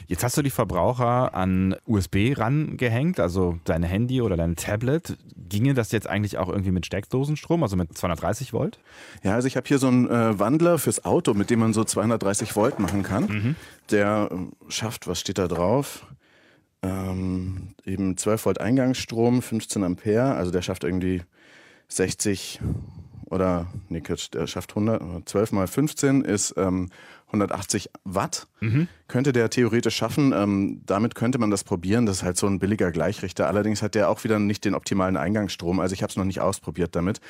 Jetzt 0.07 0.23
hast 0.23 0.37
du 0.37 0.43
die 0.43 0.51
Verbraucher 0.51 1.33
an 1.33 1.75
USB 1.87 2.33
rangehängt, 2.37 3.19
also 3.19 3.57
dein 3.63 3.81
Handy 3.81 4.21
oder 4.21 4.37
dein 4.37 4.55
Tablet. 4.55 5.17
Ginge 5.49 5.73
das 5.73 5.91
jetzt 5.91 6.07
eigentlich 6.07 6.37
auch 6.37 6.49
irgendwie 6.49 6.71
mit 6.71 6.85
Steckdosenstrom, 6.85 7.63
also 7.63 7.75
mit 7.75 7.97
230 7.97 8.53
Volt? 8.53 8.79
Ja, 9.23 9.33
also 9.33 9.47
ich 9.47 9.57
habe 9.57 9.67
hier 9.67 9.79
so 9.79 9.87
einen 9.87 10.07
äh, 10.07 10.37
Wandler 10.39 10.77
fürs 10.77 11.03
Auto, 11.03 11.33
mit 11.33 11.49
dem 11.49 11.59
man 11.59 11.73
so 11.73 11.83
230 11.83 12.55
Volt 12.55 12.79
machen 12.79 13.01
kann. 13.01 13.23
Mhm. 13.23 13.55
Der 13.89 14.29
äh, 14.31 14.71
schafft, 14.71 15.07
was 15.07 15.19
steht 15.19 15.39
da 15.39 15.47
drauf? 15.47 16.05
Ähm, 16.83 17.69
eben 17.85 18.17
12 18.17 18.45
Volt 18.45 18.61
Eingangsstrom, 18.61 19.41
15 19.41 19.83
Ampere, 19.83 20.35
also 20.35 20.51
der 20.51 20.61
schafft 20.61 20.83
irgendwie 20.83 21.23
60 21.87 22.59
oder 23.31 23.67
nee, 23.89 24.01
der 24.01 24.47
schafft 24.47 24.71
100, 24.71 25.27
12 25.27 25.51
mal 25.53 25.67
15 25.67 26.21
ist 26.21 26.53
ähm, 26.57 26.89
180 27.27 27.89
Watt. 28.03 28.47
Mhm. 28.59 28.87
Könnte 29.07 29.31
der 29.31 29.49
theoretisch 29.49 29.95
schaffen. 29.95 30.33
Ähm, 30.35 30.81
damit 30.85 31.15
könnte 31.15 31.39
man 31.39 31.49
das 31.49 31.63
probieren. 31.63 32.05
Das 32.05 32.17
ist 32.17 32.23
halt 32.23 32.37
so 32.37 32.47
ein 32.47 32.59
billiger 32.59 32.91
Gleichrichter. 32.91 33.47
Allerdings 33.47 33.81
hat 33.81 33.95
der 33.95 34.09
auch 34.09 34.23
wieder 34.23 34.37
nicht 34.39 34.65
den 34.65 34.75
optimalen 34.75 35.17
Eingangsstrom. 35.17 35.79
Also 35.79 35.93
ich 35.93 36.03
habe 36.03 36.11
es 36.11 36.17
noch 36.17 36.25
nicht 36.25 36.41
ausprobiert 36.41 36.95
damit. 36.95 37.21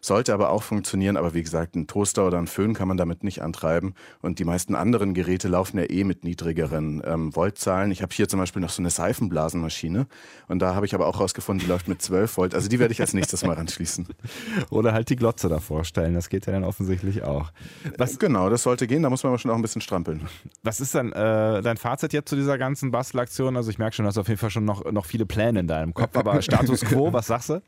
Sollte 0.00 0.34
aber 0.34 0.50
auch 0.50 0.62
funktionieren, 0.62 1.16
aber 1.16 1.34
wie 1.34 1.42
gesagt, 1.42 1.76
ein 1.76 1.86
Toaster 1.86 2.26
oder 2.26 2.38
ein 2.38 2.46
Föhn 2.46 2.74
kann 2.74 2.88
man 2.88 2.96
damit 2.96 3.24
nicht 3.24 3.42
antreiben. 3.42 3.94
Und 4.20 4.38
die 4.38 4.44
meisten 4.44 4.74
anderen 4.74 5.14
Geräte 5.14 5.48
laufen 5.48 5.78
ja 5.78 5.84
eh 5.88 6.04
mit 6.04 6.24
niedrigeren 6.24 7.02
ähm, 7.04 7.32
Voltzahlen. 7.32 7.90
Ich 7.90 8.02
habe 8.02 8.14
hier 8.14 8.28
zum 8.28 8.38
Beispiel 8.40 8.62
noch 8.62 8.70
so 8.70 8.82
eine 8.82 8.90
Seifenblasenmaschine 8.90 10.06
und 10.48 10.60
da 10.60 10.74
habe 10.74 10.86
ich 10.86 10.94
aber 10.94 11.06
auch 11.06 11.20
rausgefunden, 11.20 11.64
die 11.64 11.70
läuft 11.70 11.88
mit 11.88 12.00
12 12.00 12.36
Volt. 12.36 12.54
Also 12.54 12.68
die 12.68 12.78
werde 12.78 12.92
ich 12.92 13.00
als 13.00 13.14
nächstes 13.14 13.44
mal 13.44 13.54
ranschließen. 13.54 14.06
Oder 14.70 14.92
halt 14.92 15.08
die 15.10 15.16
Glotze 15.16 15.48
davor 15.48 15.84
stellen, 15.84 16.14
das 16.14 16.28
geht 16.28 16.46
ja 16.46 16.52
dann 16.52 16.64
offensichtlich 16.64 17.22
auch. 17.22 17.50
Was, 17.96 18.18
genau, 18.18 18.50
das 18.50 18.62
sollte 18.62 18.86
gehen, 18.86 19.02
da 19.02 19.10
muss 19.10 19.22
man 19.22 19.30
aber 19.30 19.38
schon 19.38 19.50
auch 19.50 19.56
ein 19.56 19.62
bisschen 19.62 19.82
strampeln. 19.82 20.28
Was 20.62 20.80
ist 20.80 20.94
dann 20.94 21.12
äh, 21.12 21.62
dein 21.62 21.76
Fazit 21.76 22.12
jetzt 22.12 22.28
zu 22.28 22.36
dieser 22.36 22.58
ganzen 22.58 22.90
Bastelaktion? 22.90 23.56
Also 23.56 23.70
ich 23.70 23.78
merke 23.78 23.96
schon, 23.96 24.04
du 24.04 24.08
hast 24.08 24.18
auf 24.18 24.28
jeden 24.28 24.38
Fall 24.38 24.50
schon 24.50 24.64
noch, 24.64 24.90
noch 24.90 25.06
viele 25.06 25.26
Pläne 25.26 25.60
in 25.60 25.66
deinem 25.66 25.94
Kopf, 25.94 26.16
aber 26.16 26.40
Status 26.48 26.82
Quo, 26.82 27.12
was 27.12 27.26
sagst 27.26 27.50
du? 27.50 27.62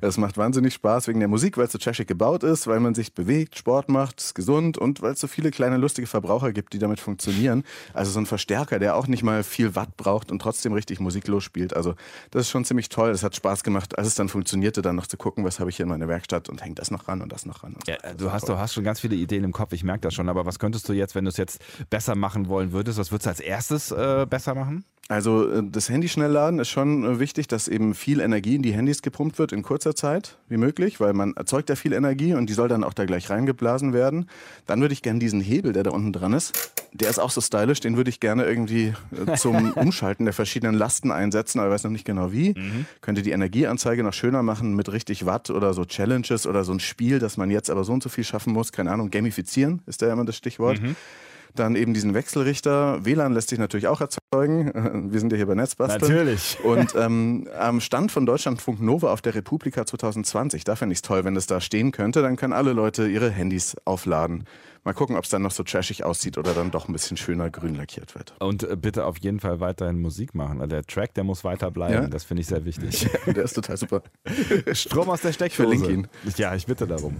Es 0.00 0.18
macht 0.18 0.36
wahnsinnig 0.36 0.74
Spaß 0.74 1.05
wegen 1.08 1.20
der 1.20 1.28
Musik, 1.28 1.56
weil 1.56 1.66
es 1.66 1.72
so 1.72 1.78
trashig 1.78 2.06
gebaut 2.06 2.42
ist, 2.42 2.66
weil 2.66 2.80
man 2.80 2.94
sich 2.94 3.12
bewegt, 3.12 3.56
Sport 3.56 3.88
macht, 3.88 4.20
ist 4.20 4.34
gesund 4.34 4.78
und 4.78 5.02
weil 5.02 5.12
es 5.12 5.20
so 5.20 5.26
viele 5.26 5.50
kleine 5.50 5.76
lustige 5.76 6.06
Verbraucher 6.06 6.52
gibt, 6.52 6.72
die 6.72 6.78
damit 6.78 7.00
funktionieren. 7.00 7.64
Also 7.94 8.10
so 8.10 8.18
ein 8.18 8.26
Verstärker, 8.26 8.78
der 8.78 8.96
auch 8.96 9.06
nicht 9.06 9.22
mal 9.22 9.42
viel 9.42 9.74
Watt 9.74 9.96
braucht 9.96 10.30
und 10.30 10.40
trotzdem 10.40 10.72
richtig 10.72 11.00
musiklos 11.00 11.44
spielt. 11.44 11.74
Also 11.74 11.94
das 12.30 12.42
ist 12.42 12.50
schon 12.50 12.64
ziemlich 12.64 12.88
toll. 12.88 13.10
Es 13.10 13.22
hat 13.22 13.36
Spaß 13.36 13.62
gemacht, 13.62 13.98
als 13.98 14.08
es 14.08 14.14
dann 14.14 14.28
funktionierte, 14.28 14.82
dann 14.82 14.96
noch 14.96 15.06
zu 15.06 15.16
gucken, 15.16 15.44
was 15.44 15.60
habe 15.60 15.70
ich 15.70 15.76
hier 15.76 15.84
in 15.84 15.90
meiner 15.90 16.08
Werkstatt 16.08 16.48
und 16.48 16.62
hängt 16.62 16.78
das 16.78 16.90
noch 16.90 17.08
ran 17.08 17.22
und 17.22 17.32
das 17.32 17.46
noch 17.46 17.62
ran. 17.62 17.76
Ja, 17.86 17.96
du, 18.16 18.32
hast, 18.32 18.48
du 18.48 18.56
hast 18.56 18.74
schon 18.74 18.84
ganz 18.84 19.00
viele 19.00 19.16
Ideen 19.16 19.44
im 19.44 19.52
Kopf, 19.52 19.72
ich 19.72 19.84
merke 19.84 20.00
das 20.00 20.14
schon. 20.14 20.28
Aber 20.28 20.46
was 20.46 20.58
könntest 20.58 20.88
du 20.88 20.92
jetzt, 20.92 21.14
wenn 21.14 21.24
du 21.24 21.30
es 21.30 21.36
jetzt 21.36 21.60
besser 21.90 22.14
machen 22.14 22.48
wollen 22.48 22.72
würdest, 22.72 22.98
was 22.98 23.12
würdest 23.12 23.26
du 23.26 23.30
als 23.30 23.40
erstes 23.40 23.90
äh, 23.90 24.26
besser 24.28 24.54
machen? 24.54 24.84
Also 25.08 25.48
äh, 25.48 25.62
das 25.64 25.88
Handy 25.88 26.08
schnell 26.08 26.30
laden 26.30 26.58
ist 26.58 26.68
schon 26.68 27.04
äh, 27.04 27.20
wichtig, 27.20 27.46
dass 27.46 27.68
eben 27.68 27.94
viel 27.94 28.20
Energie 28.20 28.56
in 28.56 28.62
die 28.62 28.72
Handys 28.72 29.02
gepumpt 29.02 29.38
wird 29.38 29.52
in 29.52 29.62
kurzer 29.62 29.94
Zeit 29.94 30.38
wie 30.48 30.56
möglich, 30.56 30.95
weil 31.00 31.12
man 31.12 31.34
erzeugt 31.34 31.68
ja 31.68 31.76
viel 31.76 31.92
Energie 31.92 32.34
und 32.34 32.48
die 32.48 32.54
soll 32.54 32.68
dann 32.68 32.84
auch 32.84 32.94
da 32.94 33.04
gleich 33.04 33.30
reingeblasen 33.30 33.92
werden. 33.92 34.28
Dann 34.66 34.80
würde 34.80 34.92
ich 34.92 35.02
gerne 35.02 35.18
diesen 35.18 35.40
Hebel, 35.40 35.72
der 35.72 35.82
da 35.82 35.90
unten 35.90 36.12
dran 36.12 36.32
ist, 36.32 36.72
der 36.92 37.10
ist 37.10 37.18
auch 37.18 37.30
so 37.30 37.40
stylisch, 37.40 37.80
den 37.80 37.96
würde 37.96 38.10
ich 38.10 38.20
gerne 38.20 38.44
irgendwie 38.44 38.94
äh, 39.26 39.36
zum 39.36 39.72
Umschalten 39.74 40.24
der 40.24 40.34
verschiedenen 40.34 40.74
Lasten 40.74 41.10
einsetzen, 41.10 41.58
aber 41.58 41.68
ich 41.68 41.74
weiß 41.74 41.84
noch 41.84 41.90
nicht 41.90 42.04
genau 42.04 42.32
wie. 42.32 42.54
Mhm. 42.56 42.86
Könnte 43.00 43.22
die 43.22 43.32
Energieanzeige 43.32 44.02
noch 44.02 44.12
schöner 44.12 44.42
machen 44.42 44.74
mit 44.74 44.90
richtig 44.92 45.26
Watt 45.26 45.50
oder 45.50 45.74
so 45.74 45.84
Challenges 45.84 46.46
oder 46.46 46.64
so 46.64 46.72
ein 46.72 46.80
Spiel, 46.80 47.18
dass 47.18 47.36
man 47.36 47.50
jetzt 47.50 47.70
aber 47.70 47.84
so 47.84 47.92
und 47.92 48.02
so 48.02 48.08
viel 48.08 48.24
schaffen 48.24 48.52
muss. 48.52 48.72
Keine 48.72 48.92
Ahnung, 48.92 49.10
gamifizieren 49.10 49.82
ist 49.86 50.02
da 50.02 50.12
immer 50.12 50.24
das 50.24 50.36
Stichwort. 50.36 50.80
Mhm. 50.80 50.96
Dann 51.54 51.76
eben 51.76 51.94
diesen 51.94 52.14
Wechselrichter. 52.14 53.04
WLAN 53.04 53.32
lässt 53.32 53.48
sich 53.48 53.58
natürlich 53.58 53.88
auch 53.88 54.00
erzeugen. 54.00 55.10
Wir 55.12 55.20
sind 55.20 55.32
ja 55.32 55.36
hier 55.36 55.46
bei 55.46 55.54
Netzbasteln. 55.54 56.12
Natürlich. 56.12 56.58
Und 56.64 56.94
ähm, 56.96 57.48
am 57.58 57.80
Stand 57.80 58.12
von 58.12 58.26
Deutschlandfunk 58.26 58.80
Nova 58.80 59.12
auf 59.12 59.22
der 59.22 59.34
Republika 59.34 59.86
2020, 59.86 60.64
da 60.64 60.76
fände 60.76 60.92
ich 60.92 60.98
es 60.98 61.02
toll, 61.02 61.24
wenn 61.24 61.34
das 61.34 61.46
da 61.46 61.60
stehen 61.60 61.92
könnte. 61.92 62.22
Dann 62.22 62.36
können 62.36 62.52
alle 62.52 62.72
Leute 62.72 63.08
ihre 63.08 63.30
Handys 63.30 63.76
aufladen. 63.84 64.44
Mal 64.86 64.94
gucken, 64.94 65.16
ob 65.16 65.24
es 65.24 65.30
dann 65.30 65.42
noch 65.42 65.50
so 65.50 65.64
trashig 65.64 66.04
aussieht 66.04 66.38
oder 66.38 66.54
dann 66.54 66.70
doch 66.70 66.86
ein 66.86 66.92
bisschen 66.92 67.16
schöner 67.16 67.50
grün 67.50 67.74
lackiert 67.74 68.14
wird. 68.14 68.34
Und 68.38 68.62
äh, 68.62 68.76
bitte 68.76 69.04
auf 69.04 69.18
jeden 69.18 69.40
Fall 69.40 69.58
weiterhin 69.58 70.00
Musik 70.00 70.32
machen. 70.32 70.60
Also 70.60 70.76
der 70.76 70.86
Track, 70.86 71.12
der 71.14 71.24
muss 71.24 71.42
weiter 71.42 71.72
bleiben. 71.72 72.04
Ja? 72.04 72.06
Das 72.06 72.22
finde 72.22 72.42
ich 72.42 72.46
sehr 72.46 72.64
wichtig. 72.64 73.08
der 73.26 73.42
ist 73.42 73.54
total 73.54 73.76
super. 73.78 74.02
Strom 74.74 75.10
aus 75.10 75.22
der 75.22 75.32
Steckdose. 75.32 75.76
Verlink 75.76 75.88
ihn. 75.88 76.08
Ja, 76.36 76.54
ich 76.54 76.66
bitte 76.66 76.86
darum. 76.86 77.16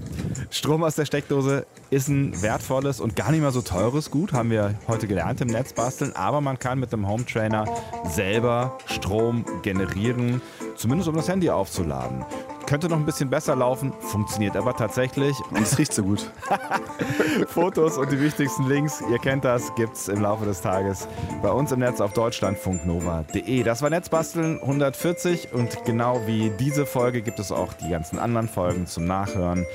Strom 0.51 0.85
aus 0.85 0.95
der 0.95 1.07
Steckdose 1.07 1.67
ist 1.91 2.07
ein 2.07 2.41
wertvolles 2.41 3.01
und 3.01 3.17
gar 3.17 3.33
nicht 3.33 3.41
mal 3.41 3.51
so 3.51 3.63
teures 3.63 4.13
Gut, 4.13 4.33
haben 4.33 4.51
wir 4.51 4.79
heute 4.87 5.09
gelernt 5.09 5.41
im 5.41 5.49
Netz 5.49 5.73
basteln. 5.73 6.15
Aber 6.15 6.41
man 6.41 6.61
kann 6.61 6.79
mit 6.79 6.93
dem 6.93 7.09
Home 7.09 7.27
Trainer 7.27 7.65
selber 8.09 8.79
Strom 8.87 9.45
generieren, 9.63 10.41
zumindest 10.77 11.09
um 11.09 11.17
das 11.17 11.29
Handy 11.29 11.51
aufzuladen. 11.51 12.25
Könnte 12.67 12.89
noch 12.89 12.97
ein 12.97 13.07
bisschen 13.07 13.31
besser 13.31 13.55
laufen, 13.55 13.93
funktioniert 14.01 14.57
aber 14.57 14.77
tatsächlich. 14.77 15.37
Und 15.51 15.63
es 15.63 15.79
riecht 15.79 15.93
so 15.93 16.03
gut. 16.03 16.31
Fotos 17.49 17.99
und 17.99 18.11
die 18.11 18.21
wichtigsten 18.21 18.67
Links, 18.69 19.03
ihr 19.11 19.19
kennt 19.19 19.45
das, 19.45 19.75
gibt's 19.75 20.09
im 20.09 20.21
Laufe 20.23 20.45
des 20.45 20.61
Tages 20.61 21.09
bei 21.43 21.51
uns 21.51 21.73
im 21.73 21.81
Netz 21.81 22.01
auf 22.01 22.13
deutschlandfunknova.de. 22.13 23.63
Das 23.63 23.83
war 23.83 23.91
Netzbasteln 23.91 24.61
140 24.61 25.53
und 25.53 25.85
genau 25.85 26.27
wie 26.27 26.51
diese 26.59 26.87
Folge 26.87 27.23
gibt 27.23 27.39
es 27.39 27.53
auch 27.53 27.73
die 27.75 27.91
ganzen 27.91 28.19
anderen 28.19 28.49
Folgen 28.49 28.87
zum 28.87 29.05
Nachhören 29.05 29.67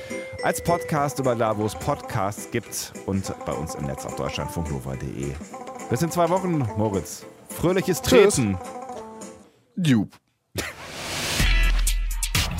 als 0.42 0.62
Podcast 0.62 1.18
über 1.18 1.34
da, 1.34 1.56
wo 1.56 1.64
es 1.64 1.74
Podcasts 1.74 2.50
gibt 2.50 2.92
und 3.06 3.32
bei 3.46 3.52
uns 3.52 3.74
im 3.74 3.86
Netz 3.86 4.04
auf 4.04 4.16
deutschlandfunknova.de. 4.16 5.32
Bis 5.90 6.02
in 6.02 6.10
zwei 6.10 6.28
Wochen, 6.30 6.66
Moritz. 6.76 7.24
Fröhliches 7.48 8.02
Treten. 8.02 8.56
Jup. 9.76 10.08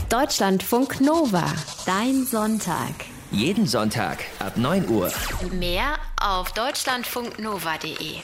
Deutschlandfunk 0.09 1.01
Nova. 1.01 1.47
Dein 1.87 2.25
Sonntag. 2.25 3.12
Jeden 3.33 3.67
Sonntag 3.67 4.19
ab 4.41 4.59
9 4.59 4.89
Uhr. 4.91 5.11
Mehr 5.53 5.95
auf 6.21 6.53
deutschlandfunknova.de. 6.53 8.21